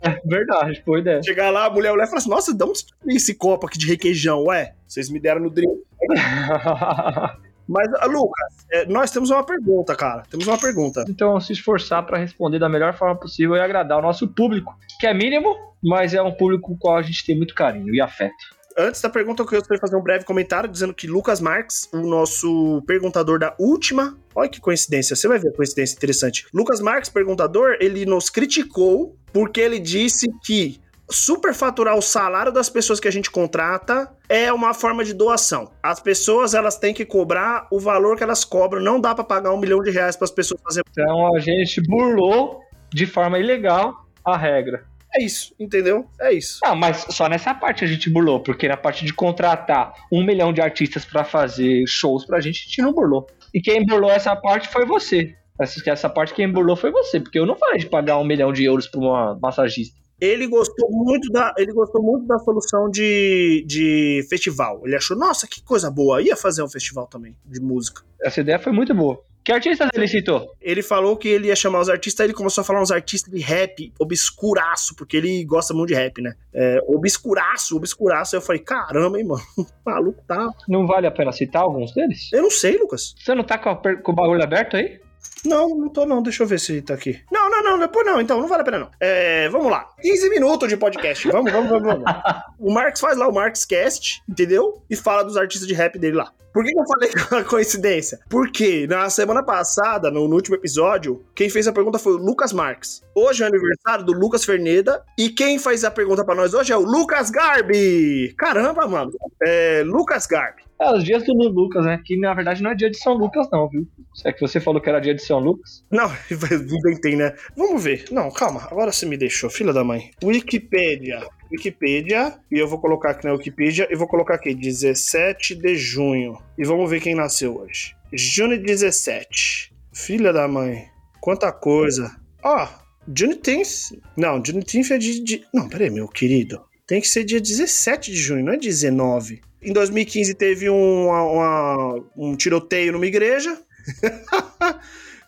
É, 0.04 0.20
verdade, 0.24 0.80
boa 0.86 1.00
ideia. 1.00 1.20
Chegar 1.20 1.50
lá, 1.50 1.66
a 1.66 1.70
mulher 1.70 1.92
olhar 1.92 2.04
e 2.04 2.06
falar 2.06 2.20
assim: 2.20 2.30
Nossa, 2.30 2.54
dá 2.54 2.64
uns 2.64 2.86
esse 3.08 3.34
copo 3.34 3.66
aqui 3.66 3.76
de 3.76 3.88
requeijão. 3.88 4.44
Ué, 4.44 4.74
vocês 4.86 5.10
me 5.10 5.18
deram 5.18 5.40
no 5.40 5.50
drink. 5.50 5.72
Mas, 7.68 7.92
ah, 7.94 8.06
Lucas, 8.06 8.66
é, 8.70 8.86
nós 8.86 9.10
temos 9.10 9.30
uma 9.30 9.44
pergunta, 9.44 9.96
cara. 9.96 10.22
Temos 10.30 10.46
uma 10.46 10.58
pergunta. 10.58 11.04
então, 11.08 11.40
se 11.40 11.52
esforçar 11.52 12.06
para 12.06 12.18
responder 12.18 12.60
da 12.60 12.68
melhor 12.68 12.94
forma 12.94 13.16
possível 13.16 13.56
e 13.56 13.60
agradar 13.60 13.98
o 13.98 14.02
nosso 14.02 14.28
público, 14.28 14.76
que 15.00 15.06
é 15.06 15.14
mínimo, 15.14 15.56
mas 15.82 16.14
é 16.14 16.22
um 16.22 16.32
público 16.32 16.68
com 16.68 16.74
o 16.74 16.78
qual 16.78 16.96
a 16.96 17.02
gente 17.02 17.26
tem 17.26 17.36
muito 17.36 17.54
carinho 17.54 17.92
e 17.92 18.00
afeto. 18.00 18.61
Antes 18.76 19.00
da 19.00 19.08
pergunta, 19.08 19.42
eu 19.42 19.46
queria 19.46 19.78
fazer 19.78 19.96
um 19.96 20.02
breve 20.02 20.24
comentário 20.24 20.68
dizendo 20.68 20.94
que 20.94 21.06
Lucas 21.06 21.40
Marques, 21.40 21.88
o 21.92 21.98
nosso 21.98 22.82
perguntador 22.86 23.38
da 23.38 23.54
última. 23.58 24.16
Olha 24.34 24.48
que 24.48 24.60
coincidência, 24.60 25.14
você 25.14 25.28
vai 25.28 25.38
ver 25.38 25.48
a 25.48 25.56
coincidência 25.56 25.94
interessante. 25.94 26.46
Lucas 26.52 26.80
Marques, 26.80 27.10
perguntador, 27.10 27.76
ele 27.80 28.06
nos 28.06 28.30
criticou 28.30 29.16
porque 29.32 29.60
ele 29.60 29.78
disse 29.78 30.26
que 30.44 30.80
superfaturar 31.10 31.96
o 31.96 32.02
salário 32.02 32.50
das 32.50 32.70
pessoas 32.70 32.98
que 32.98 33.06
a 33.06 33.12
gente 33.12 33.30
contrata 33.30 34.10
é 34.28 34.52
uma 34.52 34.72
forma 34.72 35.04
de 35.04 35.12
doação. 35.12 35.70
As 35.82 36.00
pessoas 36.00 36.54
elas 36.54 36.76
têm 36.76 36.94
que 36.94 37.04
cobrar 37.04 37.66
o 37.70 37.78
valor 37.78 38.16
que 38.16 38.22
elas 38.22 38.44
cobram. 38.44 38.82
Não 38.82 39.00
dá 39.00 39.14
pra 39.14 39.24
pagar 39.24 39.52
um 39.52 39.58
milhão 39.58 39.80
de 39.80 39.90
reais 39.90 40.16
para 40.16 40.24
as 40.24 40.30
pessoas 40.30 40.60
fazerem. 40.62 40.84
Então, 40.90 41.34
a 41.36 41.38
gente 41.38 41.82
burlou 41.82 42.60
de 42.90 43.06
forma 43.06 43.38
ilegal 43.38 43.92
a 44.24 44.36
regra. 44.36 44.84
É 45.14 45.22
isso, 45.22 45.54
entendeu? 45.58 46.06
É 46.20 46.32
isso. 46.32 46.60
Ah, 46.64 46.74
mas 46.74 47.06
só 47.10 47.28
nessa 47.28 47.54
parte 47.54 47.84
a 47.84 47.86
gente 47.86 48.08
burlou, 48.08 48.40
porque 48.40 48.66
na 48.66 48.76
parte 48.76 49.04
de 49.04 49.12
contratar 49.12 49.92
um 50.10 50.24
milhão 50.24 50.52
de 50.52 50.60
artistas 50.60 51.04
pra 51.04 51.22
fazer 51.22 51.84
shows 51.86 52.24
pra 52.24 52.40
gente, 52.40 52.60
a 52.60 52.64
gente 52.64 52.82
não 52.82 52.92
burlou. 52.92 53.26
E 53.52 53.60
quem 53.60 53.84
burlou 53.84 54.10
essa 54.10 54.34
parte 54.34 54.68
foi 54.68 54.86
você. 54.86 55.34
Essa, 55.60 55.90
essa 55.90 56.08
parte 56.08 56.32
quem 56.34 56.50
burlou 56.50 56.76
foi 56.76 56.90
você, 56.90 57.20
porque 57.20 57.38
eu 57.38 57.46
não 57.46 57.56
falei 57.56 57.78
de 57.78 57.86
pagar 57.86 58.18
um 58.18 58.24
milhão 58.24 58.52
de 58.52 58.64
euros 58.64 58.86
pra 58.86 59.00
uma 59.00 59.38
massagista. 59.40 60.00
Ele 60.20 60.46
gostou 60.46 60.88
muito 60.88 61.30
da, 61.32 61.52
ele 61.58 61.72
gostou 61.72 62.00
muito 62.00 62.26
da 62.26 62.38
solução 62.38 62.88
de, 62.88 63.64
de 63.66 64.24
festival. 64.30 64.80
Ele 64.84 64.94
achou, 64.94 65.16
nossa, 65.16 65.48
que 65.48 65.60
coisa 65.62 65.90
boa. 65.90 66.22
Ia 66.22 66.36
fazer 66.36 66.62
um 66.62 66.68
festival 66.68 67.08
também 67.08 67.36
de 67.44 67.60
música. 67.60 68.02
Essa 68.22 68.40
ideia 68.40 68.58
foi 68.58 68.72
muito 68.72 68.94
boa. 68.94 69.20
Que 69.44 69.52
artistas 69.52 69.88
ele 69.92 70.06
citou? 70.06 70.54
Ele 70.60 70.82
falou 70.82 71.16
que 71.16 71.28
ele 71.28 71.48
ia 71.48 71.56
chamar 71.56 71.80
os 71.80 71.88
artistas, 71.88 72.24
ele 72.24 72.32
começou 72.32 72.62
a 72.62 72.64
falar 72.64 72.80
uns 72.80 72.90
artistas 72.90 73.32
de 73.32 73.40
rap 73.40 73.92
obscuraço, 73.98 74.94
porque 74.94 75.16
ele 75.16 75.44
gosta 75.44 75.74
muito 75.74 75.88
de 75.88 75.94
rap, 75.94 76.22
né? 76.22 76.34
É, 76.54 76.78
obscuraço, 76.86 77.76
obscuraço. 77.76 78.36
Aí 78.36 78.40
eu 78.40 78.44
falei, 78.44 78.62
caramba, 78.62 79.18
hein, 79.18 79.24
mano, 79.24 79.42
o 79.58 79.66
maluco 79.84 80.22
tá. 80.26 80.48
Não 80.68 80.86
vale 80.86 81.06
a 81.06 81.10
pena 81.10 81.32
citar 81.32 81.62
alguns 81.62 81.92
deles? 81.92 82.30
Eu 82.32 82.42
não 82.42 82.50
sei, 82.50 82.76
Lucas. 82.76 83.14
Você 83.18 83.34
não 83.34 83.44
tá 83.44 83.58
com, 83.58 83.70
a 83.70 83.76
com 83.76 84.12
o 84.12 84.14
bagulho 84.14 84.42
aberto 84.42 84.76
aí? 84.76 85.00
Não, 85.44 85.68
não 85.70 85.88
tô 85.88 86.06
não, 86.06 86.22
deixa 86.22 86.42
eu 86.42 86.46
ver 86.46 86.60
se 86.60 86.80
tá 86.82 86.94
aqui. 86.94 87.20
Não, 87.30 87.50
não, 87.50 87.62
não, 87.62 87.78
depois 87.78 88.06
não, 88.06 88.20
então, 88.20 88.40
não 88.40 88.48
vale 88.48 88.62
a 88.62 88.64
pena 88.64 88.78
não. 88.78 88.90
É, 89.00 89.48
vamos 89.48 89.70
lá. 89.70 89.88
15 90.00 90.30
minutos 90.30 90.68
de 90.68 90.76
podcast, 90.76 91.28
vamos, 91.28 91.50
vamos, 91.50 91.68
vamos, 91.68 91.86
vamos. 91.86 92.04
o 92.58 92.72
Marx 92.72 93.00
faz 93.00 93.16
lá 93.16 93.28
o 93.28 93.34
Marx 93.34 93.64
Cast, 93.64 94.22
entendeu? 94.28 94.82
E 94.88 94.94
fala 94.94 95.24
dos 95.24 95.36
artistas 95.36 95.66
de 95.66 95.74
rap 95.74 95.98
dele 95.98 96.16
lá. 96.16 96.32
Por 96.52 96.64
que, 96.64 96.78
eu 96.78 96.86
falei 96.86 97.08
que 97.08 97.18
é 97.18 97.36
uma 97.36 97.44
coincidência? 97.44 98.20
Porque 98.28 98.86
na 98.86 99.08
semana 99.08 99.42
passada, 99.42 100.10
no, 100.10 100.28
no 100.28 100.34
último 100.34 100.56
episódio, 100.56 101.24
quem 101.34 101.48
fez 101.48 101.66
a 101.66 101.72
pergunta 101.72 101.98
foi 101.98 102.12
o 102.12 102.18
Lucas 102.18 102.52
Marques. 102.52 103.02
Hoje 103.14 103.42
é 103.42 103.46
aniversário 103.46 104.04
do 104.04 104.12
Lucas 104.12 104.44
Ferneda. 104.44 105.02
E 105.18 105.30
quem 105.30 105.58
faz 105.58 105.82
a 105.82 105.90
pergunta 105.90 106.24
pra 106.24 106.34
nós 106.34 106.52
hoje 106.52 106.72
é 106.72 106.76
o 106.76 106.82
Lucas 106.82 107.30
Garbi. 107.30 108.34
Caramba, 108.36 108.86
mano. 108.86 109.12
É, 109.42 109.82
Lucas 109.84 110.26
Garbi. 110.26 110.62
É, 110.80 110.92
os 110.92 111.04
dias 111.04 111.24
do 111.24 111.32
Lucas, 111.32 111.84
né? 111.84 112.00
Que 112.04 112.18
na 112.18 112.34
verdade 112.34 112.62
não 112.62 112.72
é 112.72 112.74
dia 112.74 112.90
de 112.90 112.98
São 112.98 113.14
Lucas, 113.14 113.48
não, 113.52 113.68
viu? 113.68 113.86
É 114.24 114.32
que 114.32 114.40
você 114.40 114.60
falou 114.60 114.80
que 114.80 114.88
era 114.88 115.00
dia 115.00 115.14
de 115.14 115.22
São 115.22 115.38
Lucas. 115.38 115.84
Não, 115.90 116.10
inventei, 116.30 117.16
né? 117.16 117.34
Vamos 117.56 117.82
ver. 117.82 118.04
Não, 118.10 118.30
calma. 118.30 118.66
Agora 118.70 118.90
você 118.90 119.06
me 119.06 119.16
deixou, 119.16 119.48
filha 119.48 119.72
da 119.72 119.84
mãe. 119.84 120.10
Wikipedia. 120.22 121.22
Wikipedia. 121.52 122.34
E 122.50 122.58
eu 122.58 122.66
vou 122.66 122.78
colocar 122.80 123.10
aqui 123.10 123.24
na 123.26 123.32
Wikipedia. 123.32 123.86
E 123.90 123.94
vou 123.96 124.08
colocar 124.08 124.34
aqui 124.34 124.54
17 124.54 125.54
de 125.54 125.74
junho. 125.76 126.38
E 126.58 126.64
vamos 126.64 126.88
ver 126.90 127.00
quem 127.00 127.14
nasceu 127.14 127.56
hoje. 127.58 127.94
Junho 128.12 128.60
17. 128.60 129.72
Filha 129.92 130.32
da 130.32 130.48
mãe. 130.48 130.86
Quanta 131.20 131.52
coisa. 131.52 132.14
Ó, 132.42 132.68
Juneteenth. 133.14 133.92
Não, 134.16 134.42
Juneteenth 134.44 134.90
é 134.92 134.98
de, 134.98 135.20
de. 135.22 135.44
Não, 135.54 135.68
peraí, 135.68 135.90
meu 135.90 136.08
querido. 136.08 136.60
Tem 136.86 137.00
que 137.00 137.06
ser 137.08 137.24
dia 137.24 137.40
17 137.40 138.10
de 138.10 138.16
junho, 138.16 138.44
não 138.44 138.52
é 138.52 138.56
19. 138.56 139.40
Em 139.62 139.72
2015 139.72 140.34
teve 140.34 140.68
um, 140.68 141.06
uma- 141.06 142.04
um 142.16 142.34
tiroteio 142.36 142.92
numa 142.92 143.06
igreja. 143.06 143.56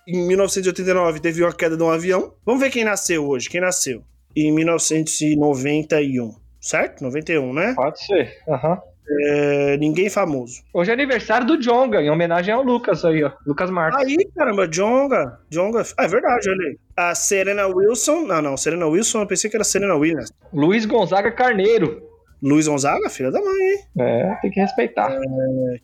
Em 0.06 0.26
1989 0.26 1.20
teve 1.20 1.42
uma 1.42 1.52
queda 1.54 1.76
de 1.76 1.82
um 1.82 1.88
avião. 1.90 2.34
Vamos 2.44 2.60
ver 2.60 2.70
quem 2.70 2.84
nasceu 2.84 3.26
hoje. 3.26 3.48
Quem 3.48 3.60
nasceu? 3.60 4.04
Em 4.36 4.52
1991. 4.52 6.34
Certo? 6.60 7.04
91, 7.04 7.52
né? 7.52 7.74
Pode 7.74 8.04
ser. 8.04 8.38
Aham. 8.48 8.78
É, 9.06 9.76
ninguém 9.76 10.08
famoso. 10.08 10.62
Hoje 10.72 10.90
é 10.90 10.94
aniversário 10.94 11.46
do 11.46 11.58
Jonga, 11.58 12.00
em 12.00 12.08
homenagem 12.08 12.54
ao 12.54 12.62
Lucas 12.62 13.04
aí, 13.04 13.22
ó. 13.22 13.32
Lucas 13.46 13.70
Marques. 13.70 14.02
Aí, 14.02 14.16
caramba, 14.34 14.66
Jonga. 14.66 15.38
Jonga. 15.50 15.82
Ah, 15.98 16.04
é 16.04 16.08
verdade, 16.08 16.48
olha 16.48 16.68
aí. 16.68 16.78
A 16.96 17.14
Serena 17.14 17.66
Wilson. 17.66 18.22
Não, 18.22 18.40
não, 18.40 18.56
Serena 18.56 18.86
Wilson, 18.86 19.20
eu 19.20 19.26
pensei 19.26 19.50
que 19.50 19.56
era 19.56 19.64
Serena 19.64 19.94
Williams. 19.94 20.32
Luiz 20.52 20.86
Gonzaga 20.86 21.30
Carneiro. 21.30 22.02
Luiz 22.42 22.66
Gonzaga, 22.66 23.08
filha 23.08 23.30
da 23.30 23.40
mãe, 23.40 23.62
hein? 23.62 23.78
É, 23.98 24.34
tem 24.42 24.50
que 24.50 24.60
respeitar. 24.60 25.18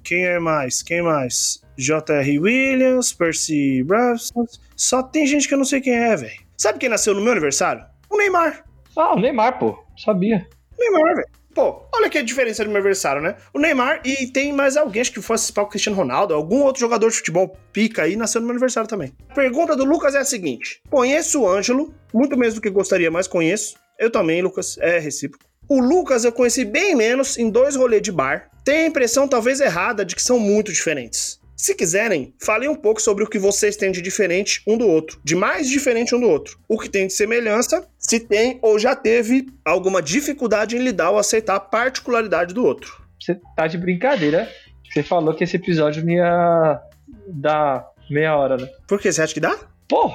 Quem 0.02 0.24
é 0.26 0.38
mais? 0.38 0.82
Quem 0.82 1.02
mais? 1.02 1.62
J.R. 1.76 2.38
Williams, 2.38 3.12
Percy 3.12 3.82
Bravson. 3.84 4.44
Só 4.76 5.02
tem 5.02 5.26
gente 5.26 5.48
que 5.48 5.54
eu 5.54 5.58
não 5.58 5.64
sei 5.64 5.80
quem 5.80 5.94
é, 5.94 6.16
velho. 6.16 6.40
Sabe 6.56 6.78
quem 6.78 6.88
nasceu 6.90 7.14
no 7.14 7.22
meu 7.22 7.32
aniversário? 7.32 7.84
O 8.10 8.18
Neymar. 8.18 8.64
Ah, 8.96 9.14
o 9.14 9.20
Neymar, 9.20 9.58
pô. 9.58 9.78
Sabia. 9.96 10.46
Neymar, 10.78 11.14
velho. 11.14 11.28
Pô, 11.54 11.82
olha 11.94 12.08
que 12.08 12.18
a 12.18 12.22
diferença 12.22 12.64
do 12.64 12.70
meu 12.70 12.78
aniversário, 12.78 13.20
né? 13.20 13.36
O 13.52 13.58
Neymar 13.58 14.00
e 14.04 14.28
tem 14.28 14.52
mais 14.52 14.76
alguém, 14.76 15.02
acho 15.02 15.12
que 15.12 15.20
fosse 15.20 15.52
para 15.52 15.64
o 15.64 15.66
Cristiano 15.66 15.96
Ronaldo, 15.96 16.32
algum 16.32 16.62
outro 16.62 16.80
jogador 16.80 17.10
de 17.10 17.16
futebol 17.16 17.56
pica 17.72 18.02
aí, 18.02 18.14
nasceu 18.14 18.40
no 18.40 18.46
meu 18.46 18.52
aniversário 18.52 18.88
também. 18.88 19.12
A 19.28 19.34
pergunta 19.34 19.74
do 19.74 19.84
Lucas 19.84 20.14
é 20.14 20.18
a 20.18 20.24
seguinte: 20.24 20.80
Conheço 20.88 21.42
o 21.42 21.48
Ângelo, 21.48 21.92
muito 22.14 22.36
menos 22.36 22.54
do 22.54 22.60
que 22.60 22.70
gostaria, 22.70 23.10
mas 23.10 23.26
conheço. 23.26 23.74
Eu 23.98 24.10
também, 24.10 24.40
Lucas, 24.40 24.78
é 24.78 24.98
recíproco. 24.98 25.44
O 25.68 25.80
Lucas 25.80 26.24
eu 26.24 26.32
conheci 26.32 26.64
bem 26.64 26.94
menos 26.94 27.36
em 27.36 27.50
dois 27.50 27.76
rolês 27.76 28.02
de 28.02 28.10
bar. 28.10 28.50
Tenho 28.64 28.84
a 28.84 28.88
impressão, 28.88 29.28
talvez 29.28 29.60
errada, 29.60 30.04
de 30.04 30.14
que 30.16 30.22
são 30.22 30.38
muito 30.38 30.72
diferentes. 30.72 31.40
Se 31.60 31.74
quiserem, 31.74 32.34
falem 32.40 32.70
um 32.70 32.74
pouco 32.74 33.02
sobre 33.02 33.22
o 33.22 33.26
que 33.26 33.38
vocês 33.38 33.76
têm 33.76 33.92
de 33.92 34.00
diferente 34.00 34.62
um 34.66 34.78
do 34.78 34.88
outro, 34.88 35.20
de 35.22 35.36
mais 35.36 35.68
diferente 35.68 36.14
um 36.14 36.20
do 36.20 36.26
outro. 36.26 36.58
O 36.66 36.78
que 36.78 36.88
tem 36.88 37.06
de 37.06 37.12
semelhança, 37.12 37.86
se 38.10 38.18
tem 38.18 38.58
ou 38.60 38.76
já 38.76 38.96
teve 38.96 39.46
alguma 39.64 40.02
dificuldade 40.02 40.76
em 40.76 40.80
lidar 40.80 41.10
ou 41.12 41.18
aceitar 41.18 41.54
a 41.54 41.60
particularidade 41.60 42.52
do 42.52 42.64
outro. 42.64 43.00
Você 43.20 43.40
tá 43.54 43.68
de 43.68 43.78
brincadeira. 43.78 44.50
Você 44.92 45.04
falou 45.04 45.32
que 45.32 45.44
esse 45.44 45.54
episódio 45.54 46.04
não 46.04 46.10
ia, 46.10 46.80
dá 47.28 47.86
meia 48.10 48.36
hora, 48.36 48.56
né? 48.56 48.68
Por 48.88 48.98
quê? 48.98 49.12
Você 49.12 49.22
acha 49.22 49.32
que 49.32 49.38
dá? 49.38 49.56
Pô, 49.88 50.10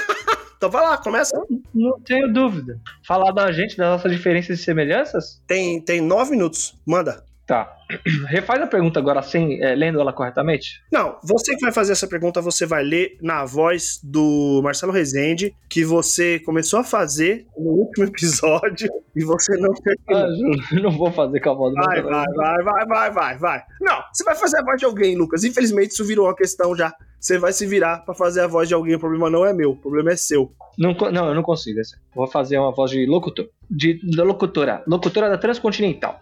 Então 0.56 0.70
vai 0.70 0.82
lá, 0.82 0.96
começa. 0.96 1.38
não 1.74 2.00
tenho 2.00 2.32
dúvida. 2.32 2.80
Falar 3.06 3.30
da 3.32 3.52
gente, 3.52 3.76
das 3.76 3.88
nossas 3.90 4.10
diferenças 4.10 4.58
e 4.58 4.62
semelhanças? 4.62 5.42
Tem, 5.46 5.78
tem 5.82 6.00
nove 6.00 6.30
minutos. 6.30 6.74
Manda. 6.86 7.22
Tá. 7.46 7.76
Refaz 8.28 8.60
a 8.62 8.66
pergunta 8.66 8.98
agora 8.98 9.20
sem 9.22 9.62
é, 9.62 9.74
lendo 9.74 10.00
ela 10.00 10.12
corretamente. 10.12 10.82
Não, 10.90 11.18
você 11.22 11.54
que 11.54 11.60
vai 11.60 11.72
fazer 11.72 11.92
essa 11.92 12.08
pergunta, 12.08 12.40
você 12.40 12.64
vai 12.64 12.82
ler 12.82 13.18
na 13.20 13.44
voz 13.44 14.00
do 14.02 14.60
Marcelo 14.62 14.92
Rezende, 14.92 15.54
que 15.68 15.84
você 15.84 16.38
começou 16.40 16.80
a 16.80 16.84
fazer 16.84 17.46
no 17.56 17.70
último 17.70 18.06
episódio 18.08 18.90
e 19.14 19.22
você 19.24 19.56
não 19.58 19.74
terminou. 19.74 20.54
Ah, 20.70 20.74
não 20.82 20.90
vou 20.90 21.12
fazer 21.12 21.40
com 21.40 21.50
a 21.50 21.54
voz 21.54 21.74
do 21.74 21.82
Vai, 21.82 22.02
vai, 22.02 22.24
vai, 22.34 22.62
vai, 22.62 22.86
vai, 22.86 23.10
vai, 23.10 23.38
vai. 23.38 23.62
Não, 23.80 24.02
você 24.12 24.24
vai 24.24 24.34
fazer 24.34 24.58
a 24.58 24.64
voz 24.64 24.78
de 24.78 24.86
alguém, 24.86 25.16
Lucas. 25.16 25.44
Infelizmente, 25.44 25.90
isso 25.90 26.04
virou 26.04 26.26
uma 26.26 26.34
questão 26.36 26.74
já. 26.74 26.94
Você 27.20 27.38
vai 27.38 27.52
se 27.52 27.66
virar 27.66 28.04
pra 28.04 28.14
fazer 28.14 28.40
a 28.40 28.46
voz 28.46 28.68
de 28.68 28.74
alguém. 28.74 28.94
O 28.94 29.00
problema 29.00 29.30
não 29.30 29.44
é 29.44 29.52
meu, 29.52 29.72
o 29.72 29.76
problema 29.76 30.12
é 30.12 30.16
seu. 30.16 30.52
Não, 30.78 30.92
não, 31.10 31.28
eu 31.28 31.34
não 31.34 31.42
consigo. 31.42 31.80
Vou 32.14 32.26
fazer 32.26 32.58
uma 32.58 32.72
voz 32.72 32.90
de 32.90 33.06
locutor. 33.06 33.48
De, 33.70 34.00
da 34.16 34.24
locutora. 34.24 34.82
Locutora 34.86 35.28
da 35.28 35.38
Transcontinental. 35.38 36.20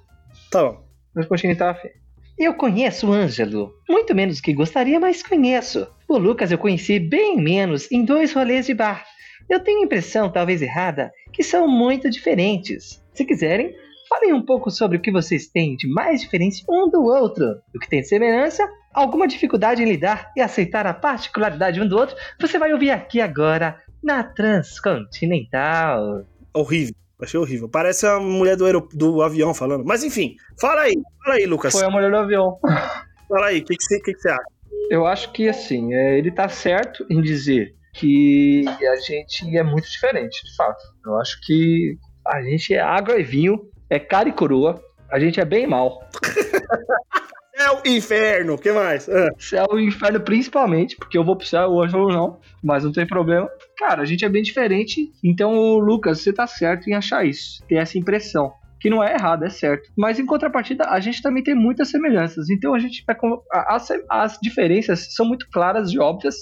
Tá 0.50 0.62
bom. 0.64 0.91
Transcontinental 1.12 1.74
FM. 1.74 2.02
Eu 2.38 2.54
conheço 2.54 3.08
o 3.08 3.12
Ângelo. 3.12 3.72
Muito 3.88 4.14
menos 4.14 4.40
que 4.40 4.52
gostaria, 4.52 4.98
mas 4.98 5.22
conheço. 5.22 5.86
O 6.08 6.18
Lucas 6.18 6.50
eu 6.50 6.58
conheci 6.58 6.98
bem 6.98 7.36
menos 7.36 7.90
em 7.92 8.04
dois 8.04 8.32
rolês 8.32 8.66
de 8.66 8.74
bar. 8.74 9.04
Eu 9.48 9.60
tenho 9.60 9.80
a 9.80 9.84
impressão, 9.84 10.30
talvez 10.30 10.62
errada, 10.62 11.12
que 11.32 11.42
são 11.42 11.68
muito 11.68 12.08
diferentes. 12.08 13.02
Se 13.12 13.24
quiserem, 13.24 13.74
falem 14.08 14.32
um 14.32 14.44
pouco 14.44 14.70
sobre 14.70 14.96
o 14.96 15.00
que 15.00 15.12
vocês 15.12 15.46
têm 15.46 15.76
de 15.76 15.88
mais 15.88 16.20
diferente 16.20 16.64
um 16.68 16.88
do 16.88 17.02
outro. 17.02 17.44
O 17.74 17.78
que 17.78 17.88
tem 17.88 18.00
de 18.00 18.08
semelhança, 18.08 18.66
alguma 18.92 19.28
dificuldade 19.28 19.82
em 19.82 19.86
lidar 19.86 20.32
e 20.36 20.40
aceitar 20.40 20.86
a 20.86 20.94
particularidade 20.94 21.80
um 21.80 21.88
do 21.88 21.96
outro, 21.96 22.16
você 22.40 22.58
vai 22.58 22.72
ouvir 22.72 22.90
aqui 22.90 23.20
agora 23.20 23.78
na 24.02 24.24
Transcontinental. 24.24 26.24
Horrível. 26.54 26.94
Achei 27.22 27.38
horrível. 27.38 27.68
Parece 27.68 28.06
a 28.06 28.18
mulher 28.18 28.56
do, 28.56 28.66
aero- 28.66 28.88
do 28.92 29.22
avião 29.22 29.54
falando. 29.54 29.84
Mas 29.84 30.02
enfim, 30.02 30.34
fala 30.60 30.82
aí. 30.82 30.94
Fala 31.24 31.36
aí, 31.36 31.46
Lucas. 31.46 31.72
Foi 31.72 31.84
a 31.84 31.90
mulher 31.90 32.10
do 32.10 32.16
avião. 32.16 32.58
Fala 33.28 33.46
aí, 33.46 33.60
o 33.60 33.64
que, 33.64 33.76
que, 33.76 33.82
você, 33.84 33.98
que, 34.00 34.12
que 34.12 34.20
você 34.20 34.28
acha? 34.28 34.42
Eu 34.90 35.06
acho 35.06 35.32
que 35.32 35.48
assim, 35.48 35.94
é, 35.94 36.18
ele 36.18 36.30
tá 36.30 36.48
certo 36.50 37.06
em 37.08 37.22
dizer 37.22 37.74
que 37.94 38.62
a 38.68 38.96
gente 38.96 39.56
é 39.56 39.62
muito 39.62 39.88
diferente, 39.88 40.44
de 40.44 40.54
fato. 40.54 40.82
Eu 41.06 41.16
acho 41.18 41.40
que 41.40 41.96
a 42.26 42.42
gente 42.42 42.74
é 42.74 42.80
água 42.80 43.18
e 43.18 43.22
vinho, 43.22 43.70
é 43.88 43.98
cara 43.98 44.28
e 44.28 44.32
coroa, 44.32 44.82
a 45.10 45.18
gente 45.18 45.40
é 45.40 45.44
bem 45.46 45.66
mal. 45.66 46.06
Céu 47.54 47.82
e 47.84 47.96
inferno, 47.96 48.54
o 48.54 48.58
que 48.58 48.72
mais? 48.72 49.08
Ah, 49.08 49.30
Céu 49.38 49.66
e 49.78 49.84
inferno 49.86 50.20
principalmente, 50.20 50.96
porque 50.96 51.18
eu 51.18 51.24
vou 51.24 51.36
pro 51.36 51.46
céu 51.46 51.68
hoje 51.70 51.94
ou 51.94 52.08
não, 52.08 52.40
mas 52.62 52.82
não 52.84 52.92
tem 52.92 53.06
problema. 53.06 53.48
Cara, 53.78 54.02
a 54.02 54.04
gente 54.06 54.24
é 54.24 54.28
bem 54.28 54.42
diferente, 54.42 55.10
então, 55.22 55.76
Lucas, 55.78 56.20
você 56.20 56.32
tá 56.32 56.46
certo 56.46 56.88
em 56.88 56.94
achar 56.94 57.26
isso, 57.26 57.62
ter 57.68 57.76
essa 57.76 57.98
impressão. 57.98 58.52
Que 58.80 58.90
não 58.90 59.04
é 59.04 59.14
errado, 59.14 59.44
é 59.44 59.48
certo. 59.50 59.88
Mas 59.96 60.18
em 60.18 60.26
contrapartida, 60.26 60.84
a 60.88 60.98
gente 60.98 61.22
também 61.22 61.42
tem 61.42 61.54
muitas 61.54 61.88
semelhanças. 61.88 62.50
Então 62.50 62.74
a 62.74 62.80
gente 62.80 63.04
a- 63.52 63.76
As, 63.76 63.88
as 64.10 64.38
diferenças 64.42 65.14
são 65.14 65.24
muito 65.24 65.46
claras 65.52 65.92
e 65.92 66.00
óbvias. 66.00 66.34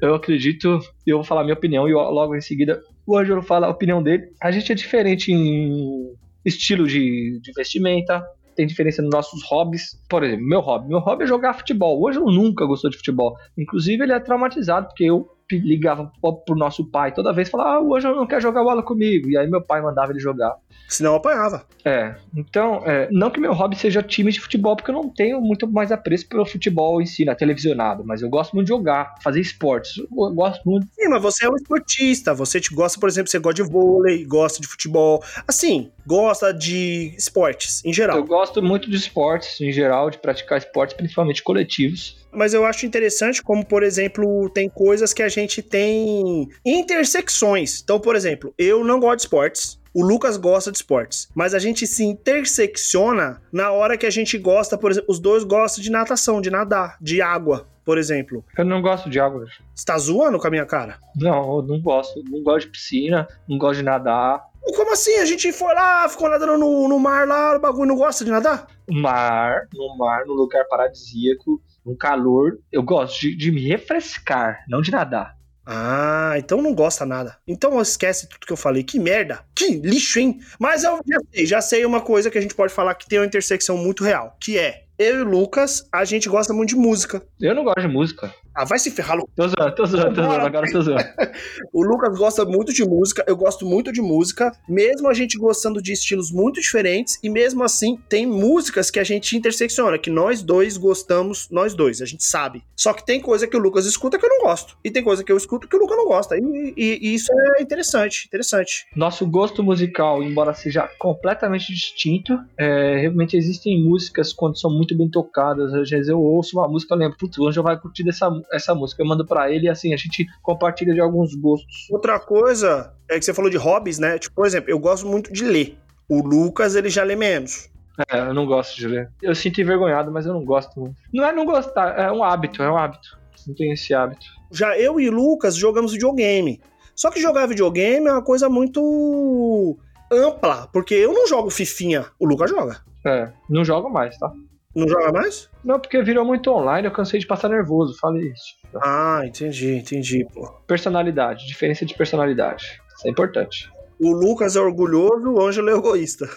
Eu 0.00 0.14
acredito, 0.14 0.78
eu 1.04 1.16
vou 1.16 1.24
falar 1.24 1.42
minha 1.42 1.54
opinião 1.56 1.88
e 1.88 1.92
logo 1.92 2.36
em 2.36 2.40
seguida 2.40 2.80
o 3.04 3.18
Ângelo 3.18 3.42
fala 3.42 3.66
a 3.66 3.70
opinião 3.70 4.00
dele. 4.00 4.22
A 4.40 4.52
gente 4.52 4.70
é 4.70 4.74
diferente 4.74 5.32
em 5.32 6.14
estilo 6.44 6.86
de, 6.86 7.40
de 7.42 7.52
vestimenta, 7.56 8.22
tem 8.54 8.66
diferença 8.66 9.02
nos 9.02 9.10
nossos 9.10 9.42
hobbies. 9.44 10.00
Por 10.08 10.22
exemplo, 10.22 10.46
meu 10.46 10.60
hobby. 10.60 10.88
Meu 10.88 10.98
hobby 10.98 11.24
é 11.24 11.26
jogar 11.26 11.54
futebol. 11.54 12.00
O 12.00 12.08
Ângelo 12.08 12.30
nunca 12.30 12.64
gostou 12.66 12.90
de 12.90 12.96
futebol. 12.96 13.36
Inclusive, 13.56 14.02
ele 14.02 14.12
é 14.12 14.20
traumatizado, 14.20 14.88
porque 14.88 15.04
eu 15.04 15.28
ligava 15.50 16.12
pro 16.22 16.54
nosso 16.54 16.88
pai 16.90 17.12
toda 17.12 17.32
vez 17.32 17.48
e 17.48 17.50
falava: 17.50 17.70
Ah, 17.70 17.80
o 17.80 17.94
Ângelo 17.94 18.16
não 18.16 18.26
quer 18.26 18.40
jogar 18.40 18.62
bola 18.62 18.82
comigo. 18.82 19.28
E 19.28 19.36
aí 19.36 19.48
meu 19.48 19.62
pai 19.62 19.80
mandava 19.82 20.12
ele 20.12 20.20
jogar. 20.20 20.54
Senão 20.88 21.12
eu 21.12 21.16
apanhava. 21.16 21.66
É, 21.84 22.14
então, 22.36 22.82
é, 22.84 23.08
não 23.10 23.30
que 23.30 23.40
meu 23.40 23.52
hobby 23.52 23.76
seja 23.76 24.02
time 24.02 24.30
de 24.30 24.40
futebol, 24.40 24.76
porque 24.76 24.90
eu 24.90 24.94
não 24.94 25.08
tenho 25.08 25.40
muito 25.40 25.66
mais 25.70 25.90
apreço 25.90 26.28
pelo 26.28 26.44
futebol 26.44 27.00
em 27.00 27.06
si, 27.06 27.24
na 27.24 27.34
televisionado, 27.34 28.04
mas 28.04 28.22
eu 28.22 28.28
gosto 28.28 28.54
muito 28.54 28.66
de 28.66 28.70
jogar, 28.70 29.14
fazer 29.22 29.40
esportes. 29.40 29.98
Eu 29.98 30.34
gosto 30.34 30.62
muito. 30.68 30.86
Sim, 30.92 31.08
mas 31.08 31.22
você 31.22 31.46
é 31.46 31.48
um 31.48 31.56
esportista. 31.56 32.34
Você 32.34 32.60
te 32.60 32.74
gosta, 32.74 32.98
por 32.98 33.08
exemplo, 33.08 33.30
você 33.30 33.38
gosta 33.38 33.62
de 33.62 33.70
vôlei, 33.70 34.24
gosta 34.24 34.60
de 34.60 34.66
futebol. 34.66 35.22
Assim, 35.46 35.90
gosta 36.06 36.52
de 36.52 37.14
esportes 37.16 37.84
em 37.84 37.92
geral. 37.92 38.16
Eu 38.16 38.24
gosto 38.24 38.62
muito 38.62 38.90
de 38.90 38.96
esportes 38.96 39.60
em 39.60 39.72
geral, 39.72 40.10
de 40.10 40.18
praticar 40.18 40.58
esportes, 40.58 40.96
principalmente 40.96 41.42
coletivos. 41.42 42.18
Mas 42.32 42.54
eu 42.54 42.64
acho 42.64 42.86
interessante 42.86 43.42
como, 43.42 43.64
por 43.64 43.82
exemplo, 43.82 44.48
tem 44.50 44.68
coisas 44.68 45.12
que 45.12 45.22
a 45.22 45.28
gente 45.28 45.62
tem 45.62 46.48
intersecções. 46.64 47.80
Então, 47.82 47.98
por 47.98 48.14
exemplo, 48.14 48.54
eu 48.56 48.84
não 48.84 49.00
gosto 49.00 49.16
de 49.16 49.22
esportes. 49.22 49.79
O 49.92 50.04
Lucas 50.04 50.36
gosta 50.36 50.70
de 50.70 50.78
esportes, 50.78 51.28
mas 51.34 51.52
a 51.52 51.58
gente 51.58 51.84
se 51.84 52.04
intersecciona 52.04 53.42
na 53.52 53.72
hora 53.72 53.98
que 53.98 54.06
a 54.06 54.10
gente 54.10 54.38
gosta, 54.38 54.78
por 54.78 54.92
exemplo, 54.92 55.10
os 55.10 55.18
dois 55.18 55.42
gostam 55.42 55.82
de 55.82 55.90
natação, 55.90 56.40
de 56.40 56.48
nadar, 56.48 56.96
de 57.00 57.20
água, 57.20 57.66
por 57.84 57.98
exemplo. 57.98 58.44
Eu 58.56 58.64
não 58.64 58.80
gosto 58.80 59.10
de 59.10 59.18
água. 59.18 59.46
Você 59.74 59.84
tá 59.84 59.98
zoando 59.98 60.38
com 60.38 60.46
a 60.46 60.50
minha 60.50 60.64
cara? 60.64 60.98
Não, 61.16 61.56
eu 61.56 61.62
não 61.62 61.80
gosto. 61.80 62.22
Não 62.28 62.40
gosto 62.42 62.66
de 62.66 62.72
piscina, 62.72 63.26
não 63.48 63.58
gosto 63.58 63.78
de 63.78 63.84
nadar. 63.84 64.44
Como 64.62 64.92
assim? 64.92 65.16
A 65.16 65.24
gente 65.24 65.50
foi 65.52 65.74
lá, 65.74 66.08
ficou 66.08 66.28
nadando 66.28 66.56
no, 66.56 66.88
no 66.88 66.98
mar 66.98 67.26
lá, 67.26 67.56
o 67.56 67.60
bagulho 67.60 67.88
não 67.88 67.96
gosta 67.96 68.24
de 68.24 68.30
nadar? 68.30 68.68
Mar, 68.88 69.66
no 69.74 69.96
mar, 69.96 70.24
no 70.24 70.34
lugar 70.34 70.64
paradisíaco, 70.68 71.60
no 71.84 71.96
calor. 71.96 72.58
Eu 72.70 72.82
gosto 72.82 73.20
de, 73.20 73.34
de 73.34 73.50
me 73.50 73.66
refrescar, 73.66 74.64
não 74.68 74.80
de 74.82 74.92
nadar. 74.92 75.39
Ah, 75.64 76.34
então 76.36 76.60
não 76.62 76.74
gosta 76.74 77.06
nada. 77.06 77.36
Então 77.46 77.80
esquece 77.80 78.28
tudo 78.28 78.46
que 78.46 78.52
eu 78.52 78.56
falei. 78.56 78.82
Que 78.82 78.98
merda. 78.98 79.44
Que 79.54 79.68
lixo, 79.76 80.18
hein? 80.18 80.40
Mas 80.58 80.84
eu 80.84 80.98
já 81.06 81.18
sei, 81.32 81.46
já 81.46 81.60
sei 81.60 81.84
uma 81.84 82.00
coisa 82.00 82.30
que 82.30 82.38
a 82.38 82.40
gente 82.40 82.54
pode 82.54 82.72
falar 82.72 82.94
que 82.94 83.08
tem 83.08 83.18
uma 83.18 83.26
intersecção 83.26 83.76
muito 83.76 84.02
real, 84.02 84.36
que 84.40 84.58
é 84.58 84.84
eu 85.00 85.20
e 85.20 85.22
o 85.22 85.24
Lucas, 85.24 85.88
a 85.90 86.04
gente 86.04 86.28
gosta 86.28 86.52
muito 86.52 86.68
de 86.70 86.76
música. 86.76 87.22
Eu 87.40 87.54
não 87.54 87.64
gosto 87.64 87.80
de 87.80 87.88
música. 87.88 88.32
Ah, 88.54 88.64
vai 88.64 88.78
se 88.78 88.90
ferrar, 88.90 89.16
Lucas. 89.16 89.32
Tô 89.36 89.48
zoando, 89.48 89.74
tô 89.76 89.86
zoando, 89.86 90.14
tô 90.14 90.22
zoando, 90.22 90.46
agora 90.46 90.70
tô 90.70 90.82
zoando. 90.82 91.02
O 91.72 91.82
Lucas 91.84 92.18
gosta 92.18 92.44
muito 92.44 92.72
de 92.72 92.84
música, 92.84 93.24
eu 93.26 93.36
gosto 93.36 93.64
muito 93.64 93.92
de 93.92 94.02
música, 94.02 94.52
mesmo 94.68 95.08
a 95.08 95.14
gente 95.14 95.38
gostando 95.38 95.80
de 95.80 95.92
estilos 95.92 96.30
muito 96.32 96.60
diferentes, 96.60 97.18
e 97.22 97.30
mesmo 97.30 97.62
assim 97.62 97.96
tem 98.08 98.26
músicas 98.26 98.90
que 98.90 98.98
a 98.98 99.04
gente 99.04 99.36
intersecciona, 99.36 99.96
que 99.98 100.10
nós 100.10 100.42
dois 100.42 100.76
gostamos, 100.76 101.48
nós 101.50 101.72
dois, 101.74 102.02
a 102.02 102.06
gente 102.06 102.24
sabe. 102.24 102.62
Só 102.76 102.92
que 102.92 103.06
tem 103.06 103.20
coisa 103.20 103.46
que 103.46 103.56
o 103.56 103.60
Lucas 103.60 103.86
escuta 103.86 104.18
que 104.18 104.24
eu 104.26 104.28
não 104.28 104.40
gosto, 104.40 104.76
e 104.84 104.90
tem 104.90 105.02
coisa 105.02 105.22
que 105.24 105.30
eu 105.32 105.36
escuto 105.36 105.68
que 105.68 105.76
o 105.76 105.78
Lucas 105.78 105.96
não 105.96 106.06
gosta, 106.06 106.36
e, 106.36 106.74
e- 106.76 106.98
e 107.00 107.14
isso 107.14 107.32
é 107.56 107.62
interessante, 107.62 108.26
interessante. 108.26 108.86
Nosso 108.96 109.24
gosto 109.26 109.62
musical, 109.62 110.22
embora 110.22 110.52
seja 110.52 110.88
completamente 110.98 111.72
distinto, 111.72 112.36
é, 112.58 112.96
realmente 113.00 113.36
existem 113.36 113.82
músicas 113.82 114.32
quando 114.32 114.58
são 114.58 114.70
muito 114.70 114.89
bem 114.96 115.08
tocadas. 115.08 115.72
Às 115.74 115.88
vezes 115.90 116.08
eu 116.08 116.20
ouço 116.20 116.58
uma 116.58 116.68
música, 116.68 116.94
eu 116.94 116.98
lembro, 116.98 117.16
putz, 117.18 117.38
o 117.38 117.48
Anjo 117.48 117.62
vai 117.62 117.78
curtir 117.78 118.08
essa, 118.08 118.30
essa 118.52 118.74
música. 118.74 119.02
Eu 119.02 119.06
mando 119.06 119.26
pra 119.26 119.50
ele 119.50 119.66
e 119.66 119.68
assim, 119.68 119.92
a 119.92 119.96
gente 119.96 120.26
compartilha 120.42 120.94
de 120.94 121.00
alguns 121.00 121.34
gostos. 121.34 121.88
Outra 121.90 122.18
coisa 122.18 122.94
é 123.08 123.18
que 123.18 123.24
você 123.24 123.34
falou 123.34 123.50
de 123.50 123.56
hobbies, 123.56 123.98
né? 123.98 124.18
Tipo, 124.18 124.36
por 124.36 124.46
exemplo, 124.46 124.70
eu 124.70 124.78
gosto 124.78 125.06
muito 125.06 125.32
de 125.32 125.44
ler. 125.44 125.78
O 126.08 126.22
Lucas, 126.26 126.74
ele 126.74 126.88
já 126.88 127.04
lê 127.04 127.14
menos. 127.14 127.70
É, 128.10 128.20
eu 128.20 128.34
não 128.34 128.46
gosto 128.46 128.76
de 128.76 128.86
ler. 128.86 129.10
Eu 129.22 129.34
sinto 129.34 129.60
envergonhado, 129.60 130.10
mas 130.10 130.26
eu 130.26 130.32
não 130.32 130.44
gosto 130.44 130.78
muito. 130.78 130.96
Não 131.12 131.24
é 131.24 131.32
não 131.32 131.44
gostar, 131.44 131.98
é 131.98 132.10
um 132.10 132.24
hábito, 132.24 132.62
é 132.62 132.70
um 132.70 132.76
hábito. 132.76 133.18
Não 133.46 133.54
tenho 133.54 133.72
esse 133.72 133.92
hábito. 133.92 134.26
Já 134.50 134.78
eu 134.78 135.00
e 135.00 135.08
o 135.08 135.12
Lucas 135.12 135.56
jogamos 135.56 135.92
videogame. 135.92 136.60
Só 136.94 137.10
que 137.10 137.20
jogar 137.20 137.46
videogame 137.46 138.06
é 138.06 138.12
uma 138.12 138.24
coisa 138.24 138.48
muito 138.48 139.78
ampla, 140.10 140.68
porque 140.72 140.94
eu 140.94 141.12
não 141.12 141.26
jogo 141.26 141.50
fifinha, 141.50 142.06
o 142.18 142.26
Lucas 142.26 142.50
joga. 142.50 142.80
É, 143.06 143.30
não 143.48 143.64
jogo 143.64 143.88
mais, 143.88 144.18
tá? 144.18 144.30
Não 144.74 144.88
joga 144.88 145.12
mais? 145.12 145.48
Não, 145.64 145.80
porque 145.80 146.00
virou 146.02 146.24
muito 146.24 146.50
online, 146.50 146.86
eu 146.86 146.92
cansei 146.92 147.18
de 147.18 147.26
passar 147.26 147.48
nervoso, 147.48 147.98
falei 147.98 148.28
isso. 148.28 148.54
Ah, 148.80 149.22
entendi, 149.24 149.74
entendi, 149.74 150.24
pô. 150.32 150.48
Personalidade, 150.66 151.46
diferença 151.46 151.84
de 151.84 151.94
personalidade. 151.94 152.80
Isso 152.96 153.08
é 153.08 153.10
importante. 153.10 153.70
O 153.98 154.12
Lucas 154.12 154.56
é 154.56 154.60
orgulhoso, 154.60 155.32
o 155.32 155.42
Ângelo 155.42 155.70
é 155.70 155.74
egoísta. 155.74 156.28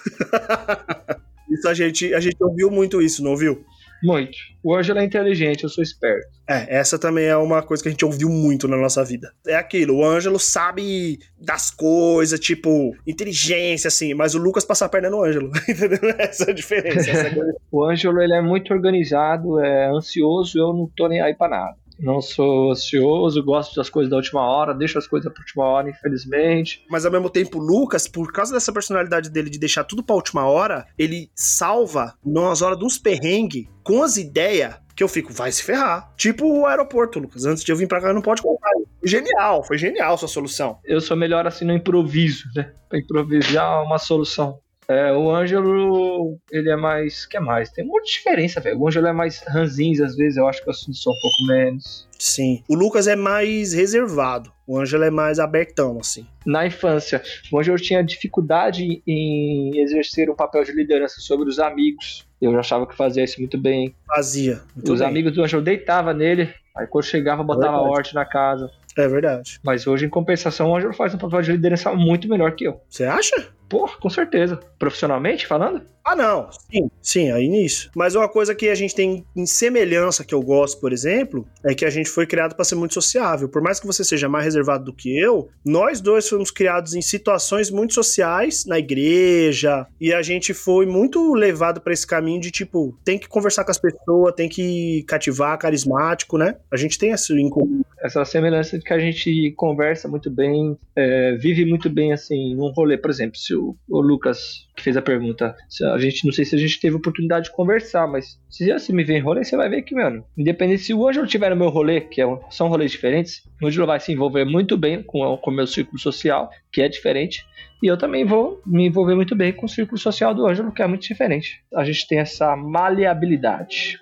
isso 1.49 1.67
a 1.67 1.73
gente, 1.73 2.13
a 2.13 2.19
gente 2.19 2.35
ouviu 2.43 2.71
muito 2.71 3.01
isso, 3.01 3.23
não 3.23 3.31
ouviu? 3.31 3.63
Muito. 4.03 4.37
O 4.61 4.75
Ângelo 4.75 4.99
é 4.99 5.05
inteligente, 5.05 5.63
eu 5.63 5.69
sou 5.69 5.81
esperto. 5.81 6.27
É, 6.47 6.77
essa 6.77 6.99
também 6.99 7.25
é 7.25 7.37
uma 7.37 7.63
coisa 7.63 7.81
que 7.81 7.87
a 7.87 7.91
gente 7.91 8.03
ouviu 8.03 8.29
muito 8.29 8.67
na 8.67 8.75
nossa 8.75 9.03
vida. 9.03 9.31
É 9.47 9.55
aquilo, 9.55 9.95
o 9.95 10.05
Ângelo 10.05 10.37
sabe 10.37 11.19
das 11.39 11.71
coisas, 11.71 12.39
tipo, 12.39 12.93
inteligência, 13.07 13.87
assim, 13.87 14.13
mas 14.13 14.35
o 14.35 14.39
Lucas 14.39 14.65
passa 14.65 14.85
a 14.85 14.89
perna 14.89 15.09
no 15.09 15.23
Ângelo, 15.23 15.49
entendeu? 15.67 15.99
Essa 16.17 16.45
é 16.45 16.51
a 16.51 16.53
diferença. 16.53 17.09
Essa. 17.09 17.33
O 17.71 17.83
Ângelo, 17.83 18.21
ele 18.21 18.35
é 18.35 18.41
muito 18.41 18.71
organizado, 18.71 19.59
é 19.59 19.89
ansioso, 19.89 20.59
eu 20.59 20.73
não 20.73 20.87
tô 20.95 21.07
nem 21.07 21.21
aí 21.21 21.33
pra 21.33 21.49
nada. 21.49 21.75
Não 21.99 22.21
sou 22.21 22.71
ansioso, 22.71 23.43
gosto 23.43 23.75
das 23.75 23.89
coisas 23.89 24.09
da 24.09 24.17
última 24.17 24.41
hora, 24.41 24.73
deixo 24.73 24.97
as 24.97 25.07
coisas 25.07 25.31
pra 25.31 25.41
última 25.41 25.65
hora, 25.65 25.89
infelizmente. 25.89 26.85
Mas 26.89 27.05
ao 27.05 27.11
mesmo 27.11 27.29
tempo, 27.29 27.59
o 27.59 27.61
Lucas, 27.61 28.07
por 28.07 28.31
causa 28.31 28.53
dessa 28.53 28.73
personalidade 28.73 29.29
dele 29.29 29.49
de 29.49 29.59
deixar 29.59 29.83
tudo 29.83 30.03
pra 30.03 30.15
última 30.15 30.45
hora, 30.45 30.85
ele 30.97 31.29
salva 31.35 32.13
nas 32.25 32.61
horas 32.61 32.77
de 32.77 32.85
uns 32.85 32.97
perrengues 32.97 33.67
com 33.83 34.01
as 34.03 34.17
ideias 34.17 34.75
que 34.95 35.03
eu 35.03 35.07
fico, 35.07 35.33
vai 35.33 35.51
se 35.51 35.63
ferrar. 35.63 36.13
Tipo 36.15 36.45
o 36.45 36.65
aeroporto, 36.65 37.19
Lucas. 37.19 37.45
Antes 37.45 37.63
de 37.63 37.71
eu 37.71 37.75
vir 37.75 37.87
pra 37.87 37.99
cá, 37.99 38.13
não 38.13 38.21
pode 38.21 38.41
contar. 38.41 38.69
Genial, 39.03 39.63
foi 39.63 39.77
genial 39.77 40.17
sua 40.17 40.27
solução. 40.27 40.77
Eu 40.83 41.01
sou 41.01 41.17
melhor 41.17 41.47
assim 41.47 41.65
no 41.65 41.73
improviso, 41.73 42.45
né? 42.55 42.71
Pra 42.87 42.99
improvisar 42.99 43.83
uma 43.83 43.97
solução. 43.97 44.59
É, 44.87 45.11
o 45.13 45.33
Ângelo, 45.33 46.37
ele 46.51 46.69
é 46.69 46.75
mais. 46.75 47.25
que 47.25 47.37
é 47.37 47.39
mais? 47.39 47.69
Tem 47.71 47.85
muita 47.85 48.05
diferença, 48.05 48.59
velho. 48.59 48.79
O 48.79 48.87
Ângelo 48.87 49.07
é 49.07 49.13
mais 49.13 49.41
ranzinho, 49.47 50.03
às 50.03 50.15
vezes 50.15 50.37
eu 50.37 50.47
acho 50.47 50.63
que 50.63 50.69
eu 50.69 50.73
sou 50.73 51.13
um 51.13 51.19
pouco 51.21 51.47
menos. 51.47 52.07
Sim. 52.19 52.63
O 52.69 52.75
Lucas 52.75 53.07
é 53.07 53.15
mais 53.15 53.73
reservado. 53.73 54.51
O 54.65 54.77
Ângelo 54.79 55.03
é 55.03 55.11
mais 55.11 55.39
abertão, 55.39 55.97
assim. 55.99 56.25
Na 56.45 56.65
infância, 56.65 57.21
o 57.51 57.59
Ângelo 57.59 57.77
tinha 57.77 58.01
dificuldade 58.03 59.01
em 59.05 59.77
exercer 59.81 60.29
um 60.29 60.35
papel 60.35 60.63
de 60.63 60.71
liderança 60.71 61.19
sobre 61.19 61.49
os 61.49 61.59
amigos. 61.59 62.25
Eu 62.41 62.57
achava 62.57 62.87
que 62.87 62.95
fazia 62.95 63.23
isso 63.23 63.39
muito 63.39 63.57
bem. 63.57 63.93
Fazia. 64.07 64.61
Muito 64.75 64.93
os 64.93 64.99
bem. 64.99 65.07
amigos 65.07 65.33
do 65.33 65.43
Ângelo 65.43 65.61
deitavam 65.61 66.13
nele, 66.13 66.53
aí 66.75 66.87
quando 66.87 67.03
chegava, 67.05 67.43
botava 67.43 67.73
Verdade. 67.77 67.89
horte 67.89 68.15
na 68.15 68.25
casa. 68.25 68.69
É 68.97 69.07
verdade. 69.07 69.59
Mas 69.63 69.87
hoje, 69.87 70.05
em 70.05 70.09
compensação, 70.09 70.69
o 70.69 70.75
Ângelo 70.75 70.93
faz 70.93 71.13
um 71.13 71.17
papel 71.17 71.41
de 71.41 71.51
liderança 71.51 71.91
muito 71.93 72.27
melhor 72.29 72.55
que 72.55 72.65
eu. 72.65 72.79
Você 72.89 73.03
acha? 73.05 73.49
Pô, 73.69 73.87
com 73.99 74.09
certeza. 74.09 74.59
Profissionalmente 74.77 75.47
falando? 75.47 75.81
Ah, 76.05 76.17
não. 76.17 76.49
Sim, 76.51 76.91
sim, 77.01 77.31
aí 77.31 77.47
nisso. 77.47 77.89
Mas 77.95 78.13
uma 78.13 78.27
coisa 78.27 78.53
que 78.53 78.67
a 78.67 78.75
gente 78.75 78.93
tem 78.93 79.25
em 79.33 79.45
semelhança 79.45 80.25
que 80.25 80.35
eu 80.35 80.41
gosto, 80.41 80.81
por 80.81 80.91
exemplo, 80.91 81.47
é 81.63 81.73
que 81.73 81.85
a 81.85 81.89
gente 81.89 82.09
foi 82.09 82.27
criado 82.27 82.55
para 82.55 82.65
ser 82.65 82.75
muito 82.75 82.93
sociável. 82.93 83.47
Por 83.47 83.61
mais 83.61 83.79
que 83.79 83.87
você 83.87 84.03
seja 84.03 84.27
mais 84.27 84.43
reservado 84.43 84.83
do 84.83 84.93
que 84.93 85.17
eu, 85.17 85.49
nós 85.65 86.01
dois 86.01 86.27
fomos 86.27 86.51
criados 86.51 86.93
em 86.93 87.01
situações 87.01 87.71
muito 87.71 87.93
sociais, 87.93 88.65
na 88.65 88.77
igreja, 88.77 89.87
e 89.99 90.13
a 90.13 90.21
gente 90.21 90.53
foi 90.53 90.85
muito 90.85 91.33
levado 91.33 91.79
para 91.79 91.93
esse 91.93 92.05
caminho 92.05 92.41
de 92.41 92.51
tipo, 92.51 92.97
tem 93.05 93.17
que 93.17 93.29
conversar 93.29 93.63
com 93.63 93.71
as 93.71 93.79
pessoas, 93.79 94.35
tem 94.35 94.49
que 94.49 95.05
cativar, 95.07 95.57
carismático, 95.57 96.37
né? 96.37 96.57
A 96.69 96.75
gente 96.75 96.97
tem 96.99 97.11
isso 97.11 97.37
em 97.37 97.49
comum. 97.49 97.81
essa 98.01 98.25
semelhança 98.25 98.77
de 98.77 98.83
que 98.83 98.93
a 98.93 98.99
gente 98.99 99.53
conversa 99.55 100.09
muito 100.09 100.29
bem, 100.29 100.77
é, 100.97 101.37
vive 101.37 101.63
muito 101.63 101.89
bem 101.89 102.11
assim, 102.11 102.53
num 102.55 102.73
rolê, 102.73 102.97
por 102.97 103.09
exemplo, 103.09 103.37
se 103.37 103.52
o, 103.55 103.75
o 103.89 104.01
Lucas 104.01 104.67
que 104.75 104.83
fez 104.83 104.97
a 104.97 105.01
pergunta, 105.01 105.55
se 105.69 105.85
a 105.85 105.97
gente 105.97 106.25
não 106.25 106.31
sei 106.33 106.45
se 106.45 106.55
a 106.55 106.57
gente 106.57 106.79
teve 106.79 106.95
oportunidade 106.95 107.45
de 107.45 107.51
conversar, 107.55 108.07
mas 108.07 108.39
se 108.49 108.71
você 108.71 108.91
me 108.91 109.03
vê 109.03 109.17
em 109.17 109.21
rolê, 109.21 109.43
você 109.43 109.55
vai 109.55 109.69
ver 109.69 109.83
que, 109.83 109.93
mano, 109.95 110.23
independente 110.37 110.81
se 110.83 110.93
o 110.93 111.07
Ângelo 111.07 111.27
tiver 111.27 111.49
no 111.49 111.55
meu 111.55 111.69
rolê, 111.69 112.01
que 112.01 112.19
é 112.21 112.27
um- 112.27 112.39
são 112.49 112.67
rolês 112.67 112.91
diferentes, 112.91 113.41
o 113.61 113.67
Ângelo 113.67 113.87
vai 113.87 113.99
se 113.99 114.11
envolver 114.11 114.45
muito 114.45 114.75
bem 114.77 115.01
com 115.03 115.19
o 115.19 115.51
meu 115.51 115.67
círculo 115.67 115.99
social, 115.99 116.49
que 116.71 116.81
é 116.81 116.89
diferente, 116.89 117.43
e 117.81 117.87
eu 117.87 117.97
também 117.97 118.25
vou 118.25 118.61
me 118.65 118.87
envolver 118.87 119.13
muito 119.15 119.35
bem 119.35 119.51
com 119.53 119.65
o 119.65 119.69
círculo 119.69 119.97
social 119.97 120.33
do 120.33 120.47
Ângelo, 120.47 120.71
que 120.71 120.81
é 120.81 120.87
muito 120.87 121.03
diferente. 121.03 121.61
A 121.75 121.83
gente 121.83 122.07
tem 122.07 122.19
essa 122.19 122.55
maleabilidade. 122.55 123.99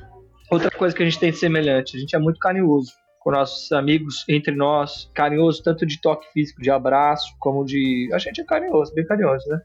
Outra 0.50 0.70
coisa 0.70 0.96
que 0.96 1.02
a 1.02 1.06
gente 1.06 1.20
tem 1.20 1.32
de 1.32 1.38
semelhante, 1.38 1.96
a 1.98 2.00
gente 2.00 2.16
é 2.16 2.20
muito 2.20 2.40
carinhoso 2.40 2.92
com 3.22 3.32
nossos 3.32 3.72
amigos, 3.72 4.26
entre 4.28 4.54
nós, 4.54 5.10
carinhoso 5.14 5.62
tanto 5.62 5.86
de 5.86 6.02
toque 6.02 6.28
físico, 6.34 6.62
de 6.62 6.72
abraço, 6.72 7.36
como 7.40 7.64
de. 7.64 8.10
A 8.14 8.18
gente 8.18 8.42
é 8.42 8.44
carinhoso, 8.44 8.94
bem 8.96 9.06
carinhoso, 9.06 9.48
né? 9.48 9.62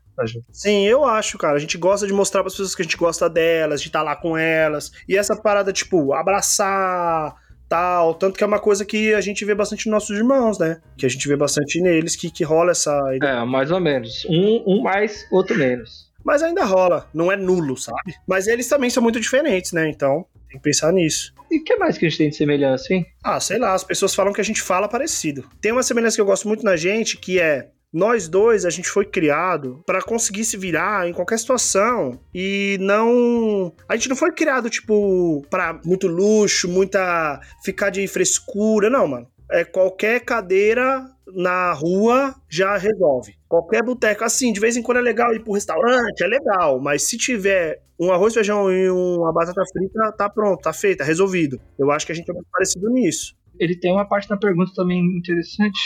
Sim, 0.52 0.86
eu 0.86 1.04
acho, 1.04 1.38
cara. 1.38 1.56
A 1.56 1.58
gente 1.58 1.78
gosta 1.78 2.06
de 2.06 2.12
mostrar 2.12 2.42
para 2.42 2.48
as 2.48 2.52
pessoas 2.52 2.74
que 2.74 2.82
a 2.82 2.84
gente 2.84 2.98
gosta 2.98 3.30
delas, 3.30 3.80
de 3.80 3.88
estar 3.88 4.02
lá 4.02 4.14
com 4.14 4.36
elas. 4.36 4.92
E 5.08 5.16
essa 5.16 5.34
parada, 5.34 5.72
tipo, 5.72 6.12
abraçar, 6.12 7.34
tal. 7.66 8.14
Tanto 8.14 8.36
que 8.36 8.44
é 8.44 8.46
uma 8.46 8.60
coisa 8.60 8.84
que 8.84 9.14
a 9.14 9.22
gente 9.22 9.42
vê 9.44 9.54
bastante 9.54 9.86
nos 9.86 9.94
nossos 9.94 10.16
irmãos, 10.16 10.58
né? 10.58 10.82
Que 10.96 11.06
a 11.06 11.08
gente 11.08 11.26
vê 11.26 11.34
bastante 11.34 11.80
neles, 11.80 12.14
que, 12.14 12.30
que 12.30 12.44
rola 12.44 12.72
essa. 12.72 12.92
É, 13.22 13.42
mais 13.44 13.70
ou 13.70 13.80
menos. 13.80 14.26
Um, 14.28 14.64
um 14.66 14.82
mais, 14.82 15.26
outro 15.32 15.56
menos. 15.56 16.06
Mas 16.22 16.42
ainda 16.42 16.64
rola, 16.64 17.08
não 17.14 17.30
é 17.30 17.36
nulo, 17.36 17.76
sabe? 17.76 18.14
Mas 18.26 18.48
eles 18.48 18.68
também 18.68 18.90
são 18.90 19.02
muito 19.02 19.20
diferentes, 19.20 19.72
né? 19.72 19.88
Então, 19.88 20.26
tem 20.56 20.58
que 20.58 20.62
pensar 20.62 20.92
nisso. 20.92 21.32
E 21.50 21.58
o 21.58 21.64
que 21.64 21.76
mais 21.76 21.96
que 21.96 22.06
a 22.06 22.08
gente 22.08 22.18
tem 22.18 22.30
de 22.30 22.36
semelhança, 22.36 22.92
hein? 22.92 23.06
Ah, 23.22 23.38
sei 23.38 23.58
lá, 23.58 23.74
as 23.74 23.84
pessoas 23.84 24.14
falam 24.14 24.32
que 24.32 24.40
a 24.40 24.44
gente 24.44 24.62
fala 24.62 24.88
parecido. 24.88 25.48
Tem 25.60 25.72
uma 25.72 25.82
semelhança 25.82 26.16
que 26.16 26.20
eu 26.20 26.26
gosto 26.26 26.48
muito 26.48 26.64
na 26.64 26.76
gente, 26.76 27.16
que 27.16 27.38
é 27.38 27.68
nós 27.92 28.28
dois, 28.28 28.64
a 28.66 28.70
gente 28.70 28.88
foi 28.88 29.06
criado 29.06 29.82
pra 29.86 30.02
conseguir 30.02 30.44
se 30.44 30.56
virar 30.56 31.08
em 31.08 31.12
qualquer 31.12 31.38
situação 31.38 32.20
e 32.34 32.76
não, 32.80 33.72
a 33.88 33.94
gente 33.96 34.08
não 34.08 34.16
foi 34.16 34.32
criado 34.32 34.68
tipo 34.68 35.46
pra 35.48 35.80
muito 35.84 36.06
luxo, 36.06 36.68
muita 36.68 37.40
ficar 37.64 37.90
de 37.90 38.06
frescura, 38.06 38.90
não, 38.90 39.06
mano. 39.06 39.28
É 39.50 39.64
qualquer 39.64 40.20
cadeira 40.20 41.06
na 41.26 41.72
rua 41.72 42.34
já 42.48 42.76
resolve. 42.76 43.34
Qualquer 43.48 43.82
boteco, 43.82 44.24
assim, 44.24 44.52
de 44.52 44.60
vez 44.60 44.76
em 44.76 44.82
quando 44.82 44.98
é 44.98 45.02
legal 45.02 45.34
ir 45.34 45.42
pro 45.42 45.52
restaurante, 45.52 46.22
é 46.22 46.26
legal, 46.26 46.80
mas 46.80 47.02
se 47.02 47.16
tiver 47.16 47.82
um 47.98 48.12
arroz, 48.12 48.34
feijão 48.34 48.70
e 48.70 48.90
uma 48.90 49.32
batata 49.32 49.62
frita, 49.72 50.12
tá 50.12 50.28
pronto, 50.28 50.60
tá 50.60 50.72
feito, 50.72 50.98
tá 50.98 51.04
resolvido. 51.04 51.60
Eu 51.78 51.90
acho 51.90 52.06
que 52.06 52.12
a 52.12 52.14
gente 52.14 52.30
é 52.30 52.34
muito 52.34 52.48
parecido 52.50 52.90
nisso. 52.90 53.34
Ele 53.58 53.78
tem 53.78 53.92
uma 53.92 54.06
parte 54.06 54.28
na 54.28 54.36
pergunta 54.36 54.72
também 54.74 55.00
interessante, 55.16 55.80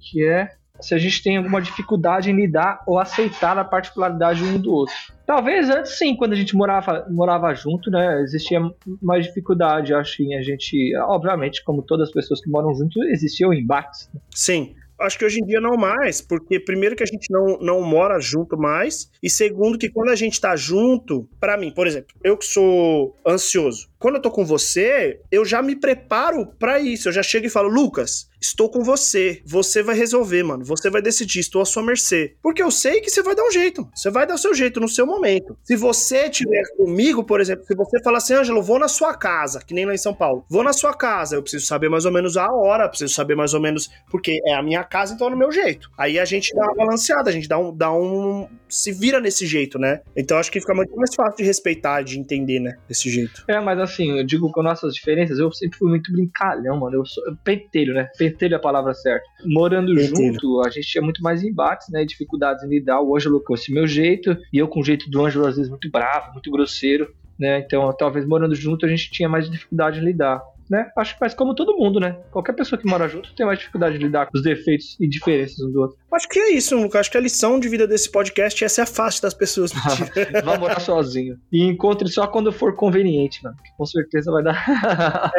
que 0.00 0.24
é 0.26 0.48
se 0.80 0.94
a 0.94 0.98
gente 0.98 1.22
tem 1.22 1.36
alguma 1.36 1.60
dificuldade 1.60 2.30
em 2.30 2.36
lidar 2.36 2.82
ou 2.86 2.98
aceitar 2.98 3.56
a 3.58 3.64
particularidade 3.64 4.42
um 4.42 4.58
do 4.58 4.72
outro. 4.72 4.94
Talvez 5.26 5.70
antes 5.70 5.96
sim, 5.96 6.14
quando 6.16 6.32
a 6.32 6.36
gente 6.36 6.54
morava, 6.54 7.06
morava 7.10 7.54
junto, 7.54 7.90
né, 7.90 8.20
existia 8.22 8.60
mais 9.00 9.24
dificuldade, 9.24 9.94
acho, 9.94 10.22
em 10.22 10.36
a 10.36 10.42
gente, 10.42 10.94
obviamente, 10.96 11.64
como 11.64 11.82
todas 11.82 12.08
as 12.08 12.14
pessoas 12.14 12.40
que 12.40 12.50
moram 12.50 12.74
junto, 12.74 13.02
existiam 13.04 13.52
embates. 13.52 14.10
né? 14.12 14.20
Sim. 14.34 14.74
Acho 15.00 15.18
que 15.18 15.24
hoje 15.24 15.40
em 15.40 15.44
dia 15.44 15.60
não 15.60 15.76
mais, 15.76 16.20
porque 16.20 16.60
primeiro 16.60 16.94
que 16.94 17.02
a 17.02 17.06
gente 17.06 17.28
não, 17.28 17.58
não 17.58 17.82
mora 17.82 18.20
junto 18.20 18.56
mais, 18.56 19.10
e 19.20 19.28
segundo 19.28 19.76
que 19.76 19.88
quando 19.88 20.10
a 20.10 20.14
gente 20.14 20.40
tá 20.40 20.54
junto, 20.54 21.28
pra 21.40 21.56
mim, 21.56 21.72
por 21.72 21.86
exemplo, 21.86 22.14
eu 22.22 22.36
que 22.36 22.44
sou 22.44 23.16
ansioso, 23.26 23.88
quando 24.04 24.16
eu 24.16 24.20
tô 24.20 24.30
com 24.30 24.44
você, 24.44 25.18
eu 25.32 25.46
já 25.46 25.62
me 25.62 25.74
preparo 25.74 26.44
pra 26.58 26.78
isso, 26.78 27.08
eu 27.08 27.12
já 27.14 27.22
chego 27.22 27.46
e 27.46 27.48
falo, 27.48 27.70
Lucas, 27.70 28.28
estou 28.38 28.68
com 28.68 28.84
você, 28.84 29.40
você 29.46 29.82
vai 29.82 29.96
resolver, 29.96 30.42
mano, 30.42 30.62
você 30.62 30.90
vai 30.90 31.00
decidir, 31.00 31.40
estou 31.40 31.62
à 31.62 31.64
sua 31.64 31.82
mercê. 31.82 32.36
Porque 32.42 32.62
eu 32.62 32.70
sei 32.70 33.00
que 33.00 33.08
você 33.08 33.22
vai 33.22 33.34
dar 33.34 33.44
um 33.44 33.50
jeito, 33.50 33.88
você 33.94 34.10
vai 34.10 34.26
dar 34.26 34.34
o 34.34 34.38
seu 34.38 34.52
jeito 34.54 34.78
no 34.78 34.90
seu 34.90 35.06
momento. 35.06 35.56
Se 35.64 35.74
você 35.74 36.28
tiver 36.28 36.64
comigo, 36.76 37.24
por 37.24 37.40
exemplo, 37.40 37.64
se 37.64 37.74
você 37.74 37.98
falar 38.02 38.18
assim, 38.18 38.34
Ângelo, 38.34 38.62
vou 38.62 38.78
na 38.78 38.88
sua 38.88 39.14
casa, 39.14 39.64
que 39.66 39.72
nem 39.72 39.86
lá 39.86 39.94
em 39.94 39.96
São 39.96 40.12
Paulo, 40.12 40.44
vou 40.50 40.62
na 40.62 40.74
sua 40.74 40.92
casa, 40.92 41.36
eu 41.36 41.42
preciso 41.42 41.64
saber 41.64 41.88
mais 41.88 42.04
ou 42.04 42.12
menos 42.12 42.36
a 42.36 42.52
hora, 42.52 42.86
preciso 42.90 43.14
saber 43.14 43.34
mais 43.34 43.54
ou 43.54 43.60
menos, 43.60 43.88
porque 44.10 44.38
é 44.46 44.52
a 44.52 44.62
minha 44.62 44.84
casa, 44.84 45.14
então 45.14 45.28
é 45.28 45.30
no 45.30 45.36
meu 45.38 45.50
jeito. 45.50 45.90
Aí 45.96 46.18
a 46.18 46.26
gente 46.26 46.54
dá 46.54 46.66
uma 46.66 46.74
balanceada, 46.74 47.30
a 47.30 47.32
gente 47.32 47.48
dá 47.48 47.56
um, 47.56 47.74
dá 47.74 47.90
um 47.90 48.46
se 48.74 48.90
vira 48.92 49.20
nesse 49.20 49.46
jeito, 49.46 49.78
né? 49.78 50.00
Então 50.16 50.36
acho 50.36 50.50
que 50.50 50.60
fica 50.60 50.74
muito 50.74 50.94
mais 50.96 51.14
fácil 51.14 51.36
de 51.36 51.44
respeitar, 51.44 52.02
de 52.02 52.18
entender, 52.18 52.58
né? 52.58 52.76
Desse 52.88 53.08
jeito. 53.08 53.44
É, 53.46 53.60
mas 53.60 53.78
assim, 53.78 54.18
eu 54.18 54.24
digo 54.24 54.50
com 54.50 54.62
nossas 54.62 54.94
diferenças, 54.94 55.38
eu 55.38 55.52
sempre 55.52 55.78
fui 55.78 55.88
muito 55.88 56.10
brincalhão, 56.10 56.80
mano. 56.80 56.96
Eu 56.96 57.06
sou 57.06 57.22
pentelho, 57.44 57.94
né? 57.94 58.08
Pentelho 58.18 58.54
é 58.54 58.56
a 58.56 58.60
palavra 58.60 58.92
certa. 58.92 59.24
Morando 59.44 59.94
Pentelho. 59.94 60.32
junto, 60.32 60.60
a 60.62 60.70
gente 60.70 60.88
tinha 60.88 61.02
muito 61.02 61.22
mais 61.22 61.44
embates, 61.44 61.88
né? 61.90 62.04
Dificuldades 62.04 62.64
em 62.64 62.68
lidar. 62.68 63.00
O 63.00 63.14
Ângelo 63.14 63.40
com 63.40 63.54
esse 63.54 63.72
meu 63.72 63.86
jeito, 63.86 64.36
e 64.52 64.58
eu 64.58 64.66
com 64.66 64.80
o 64.80 64.84
jeito 64.84 65.08
do 65.08 65.24
Ângelo, 65.24 65.46
às 65.46 65.56
vezes, 65.56 65.70
muito 65.70 65.88
bravo, 65.88 66.32
muito 66.32 66.50
grosseiro, 66.50 67.14
né? 67.38 67.60
Então, 67.60 67.92
talvez 67.96 68.26
morando 68.26 68.54
junto, 68.54 68.84
a 68.86 68.88
gente 68.88 69.10
tinha 69.10 69.28
mais 69.28 69.48
dificuldade 69.48 70.00
em 70.00 70.04
lidar. 70.04 70.42
Né? 70.74 70.90
Acho 70.96 71.14
que 71.14 71.20
faz 71.20 71.34
como 71.34 71.54
todo 71.54 71.76
mundo, 71.76 72.00
né? 72.00 72.16
Qualquer 72.32 72.52
pessoa 72.52 72.76
que 72.76 72.84
mora 72.84 73.06
junto 73.06 73.32
tem 73.36 73.46
mais 73.46 73.60
dificuldade 73.60 73.96
de 73.96 74.04
lidar 74.04 74.26
com 74.26 74.36
os 74.36 74.42
defeitos 74.42 74.96
e 74.98 75.08
diferenças 75.08 75.60
um 75.60 75.70
do 75.70 75.82
outro. 75.82 75.96
Acho 76.12 76.28
que 76.28 76.36
é 76.36 76.50
isso, 76.50 76.76
Lucas. 76.76 77.02
Acho 77.02 77.12
que 77.12 77.16
a 77.16 77.20
lição 77.20 77.60
de 77.60 77.68
vida 77.68 77.86
desse 77.86 78.10
podcast 78.10 78.64
é 78.64 78.68
se 78.68 78.80
afaste 78.80 79.22
das 79.22 79.32
pessoas. 79.32 79.70
Vai 80.44 80.58
morar 80.58 80.80
sozinho. 80.80 81.38
E 81.52 81.62
encontre 81.62 82.08
só 82.08 82.26
quando 82.26 82.52
for 82.52 82.74
conveniente, 82.74 83.40
mano. 83.44 83.56
que 83.64 83.70
Com 83.76 83.86
certeza 83.86 84.32
vai 84.32 84.42
dar. 84.42 84.64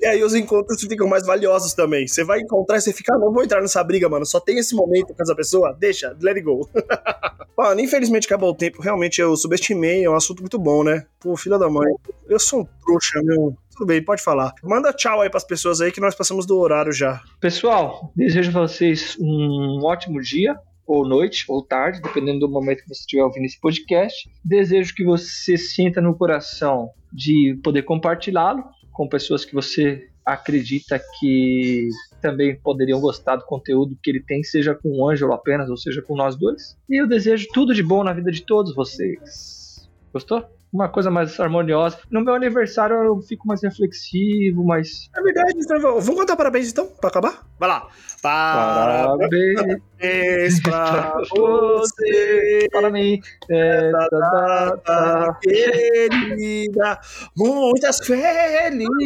e 0.00 0.06
aí 0.06 0.22
os 0.22 0.34
encontros 0.34 0.80
ficam 0.80 1.08
mais 1.08 1.26
valiosos 1.26 1.74
também. 1.74 2.06
Você 2.06 2.22
vai 2.22 2.38
encontrar 2.38 2.76
e 2.76 2.80
você 2.80 2.92
fica, 2.92 3.16
ah, 3.16 3.18
não 3.18 3.32
vou 3.32 3.42
entrar 3.42 3.60
nessa 3.60 3.82
briga, 3.82 4.08
mano. 4.08 4.24
Só 4.24 4.38
tem 4.38 4.58
esse 4.58 4.76
momento 4.76 5.12
com 5.12 5.22
essa 5.22 5.34
pessoa. 5.34 5.76
Deixa, 5.76 6.16
let 6.20 6.36
it 6.36 6.42
go. 6.42 6.68
mano, 7.58 7.80
infelizmente 7.80 8.26
acabou 8.26 8.50
o 8.50 8.54
tempo. 8.54 8.80
Realmente 8.80 9.20
eu 9.20 9.36
subestimei. 9.36 10.04
É 10.04 10.10
um 10.10 10.14
assunto 10.14 10.40
muito 10.40 10.58
bom, 10.58 10.84
né? 10.84 11.04
Pô, 11.18 11.36
filha 11.36 11.58
da 11.58 11.68
mãe. 11.68 11.92
Eu 12.30 12.38
sou 12.38 12.60
um 12.60 12.64
trouxa, 12.64 13.20
meu. 13.24 13.56
Tudo 13.72 13.86
bem, 13.86 14.04
pode 14.04 14.22
falar. 14.22 14.54
Manda 14.62 14.92
tchau 14.92 15.20
aí 15.20 15.28
pras 15.28 15.42
pessoas 15.42 15.80
aí 15.80 15.90
que 15.90 16.00
nós 16.00 16.14
passamos 16.14 16.46
do 16.46 16.56
horário 16.56 16.92
já. 16.92 17.20
Pessoal, 17.40 18.12
desejo 18.14 18.56
a 18.56 18.68
vocês 18.68 19.16
um 19.18 19.80
ótimo 19.82 20.20
dia, 20.20 20.56
ou 20.86 21.04
noite, 21.04 21.44
ou 21.48 21.60
tarde, 21.60 22.00
dependendo 22.00 22.38
do 22.38 22.48
momento 22.48 22.84
que 22.84 22.88
você 22.88 23.00
estiver 23.00 23.24
ouvindo 23.24 23.46
esse 23.46 23.60
podcast. 23.60 24.30
Desejo 24.44 24.94
que 24.94 25.04
você 25.04 25.58
sinta 25.58 26.00
no 26.00 26.14
coração 26.14 26.90
de 27.12 27.58
poder 27.64 27.82
compartilhá-lo 27.82 28.62
com 28.92 29.08
pessoas 29.08 29.44
que 29.44 29.52
você 29.52 30.08
acredita 30.24 31.02
que 31.18 31.88
também 32.22 32.54
poderiam 32.54 33.00
gostar 33.00 33.34
do 33.34 33.44
conteúdo 33.44 33.98
que 34.00 34.08
ele 34.08 34.22
tem, 34.22 34.44
seja 34.44 34.72
com 34.72 34.88
o 34.88 35.10
Ângelo 35.10 35.32
apenas, 35.32 35.68
ou 35.68 35.76
seja 35.76 36.00
com 36.00 36.14
nós 36.14 36.36
dois. 36.36 36.78
E 36.88 37.02
eu 37.02 37.08
desejo 37.08 37.48
tudo 37.52 37.74
de 37.74 37.82
bom 37.82 38.04
na 38.04 38.12
vida 38.12 38.30
de 38.30 38.42
todos 38.42 38.72
vocês. 38.72 39.90
Gostou? 40.12 40.59
Uma 40.72 40.88
coisa 40.88 41.10
mais 41.10 41.38
harmoniosa. 41.38 41.98
No 42.10 42.24
meu 42.24 42.34
aniversário 42.34 42.96
eu 42.96 43.20
fico 43.22 43.46
mais 43.46 43.62
reflexivo, 43.62 44.64
mais. 44.64 45.08
É 45.16 45.22
verdade, 45.22 45.54
então, 45.56 46.00
vamos 46.00 46.20
cantar 46.20 46.36
parabéns 46.36 46.70
então, 46.70 46.86
pra 47.00 47.10
acabar? 47.10 47.46
Vai 47.58 47.68
lá. 47.68 47.88
Parabéns 48.22 49.80
Parabéns 50.00 50.60
pra 50.62 51.12
você. 51.28 52.68
para 52.70 52.90
mim. 52.90 53.20
É, 53.50 53.90
tá, 53.90 54.08
tá, 54.10 54.18
data 54.20 55.38
querida, 55.42 56.98
muitas 57.36 57.98
felicidades, 57.98 59.00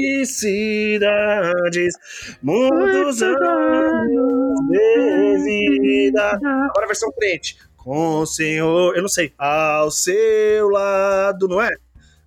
muitos 2.42 3.22
anos 3.22 4.08
de 4.70 5.78
vida. 5.80 6.30
Agora 6.34 6.84
a 6.84 6.86
versão 6.86 7.10
crente. 7.12 7.56
Com 7.84 8.20
o 8.20 8.26
Senhor, 8.26 8.96
eu 8.96 9.02
não 9.02 9.08
sei, 9.08 9.30
ao 9.36 9.90
seu 9.90 10.70
lado, 10.70 11.46
não 11.46 11.60
é? 11.60 11.68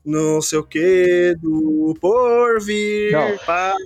Não 0.06 0.40
sei 0.40 0.60
o 0.60 0.64
que 0.64 1.36
do 1.42 1.98
porvir. 2.00 3.12
Não. 3.12 3.36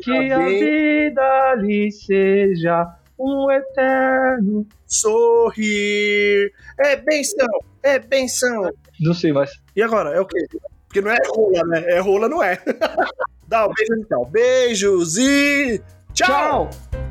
Que 0.03 0.31
a 0.33 0.39
vida 0.39 1.55
lhe 1.55 1.89
seja 1.89 2.85
um 3.17 3.49
eterno. 3.49 4.67
sorrir. 4.85 6.51
É 6.77 6.97
benção, 6.97 7.47
é 7.81 7.99
benção. 7.99 8.69
Não 8.99 9.13
sei, 9.13 9.31
mas. 9.31 9.51
E 9.73 9.81
agora, 9.81 10.09
é 10.09 10.19
o 10.19 10.25
quê? 10.25 10.45
Porque 10.87 10.99
não 10.99 11.11
é 11.11 11.17
rola, 11.25 11.63
né? 11.67 11.83
É 11.87 11.99
rola, 11.99 12.27
não 12.27 12.43
é. 12.43 12.61
Dá 13.47 13.65
um 13.65 13.73
beijo 13.73 13.93
então. 13.97 14.25
Beijos 14.25 15.17
e 15.17 15.81
tchau! 16.13 16.69
Tchau! 16.69 17.10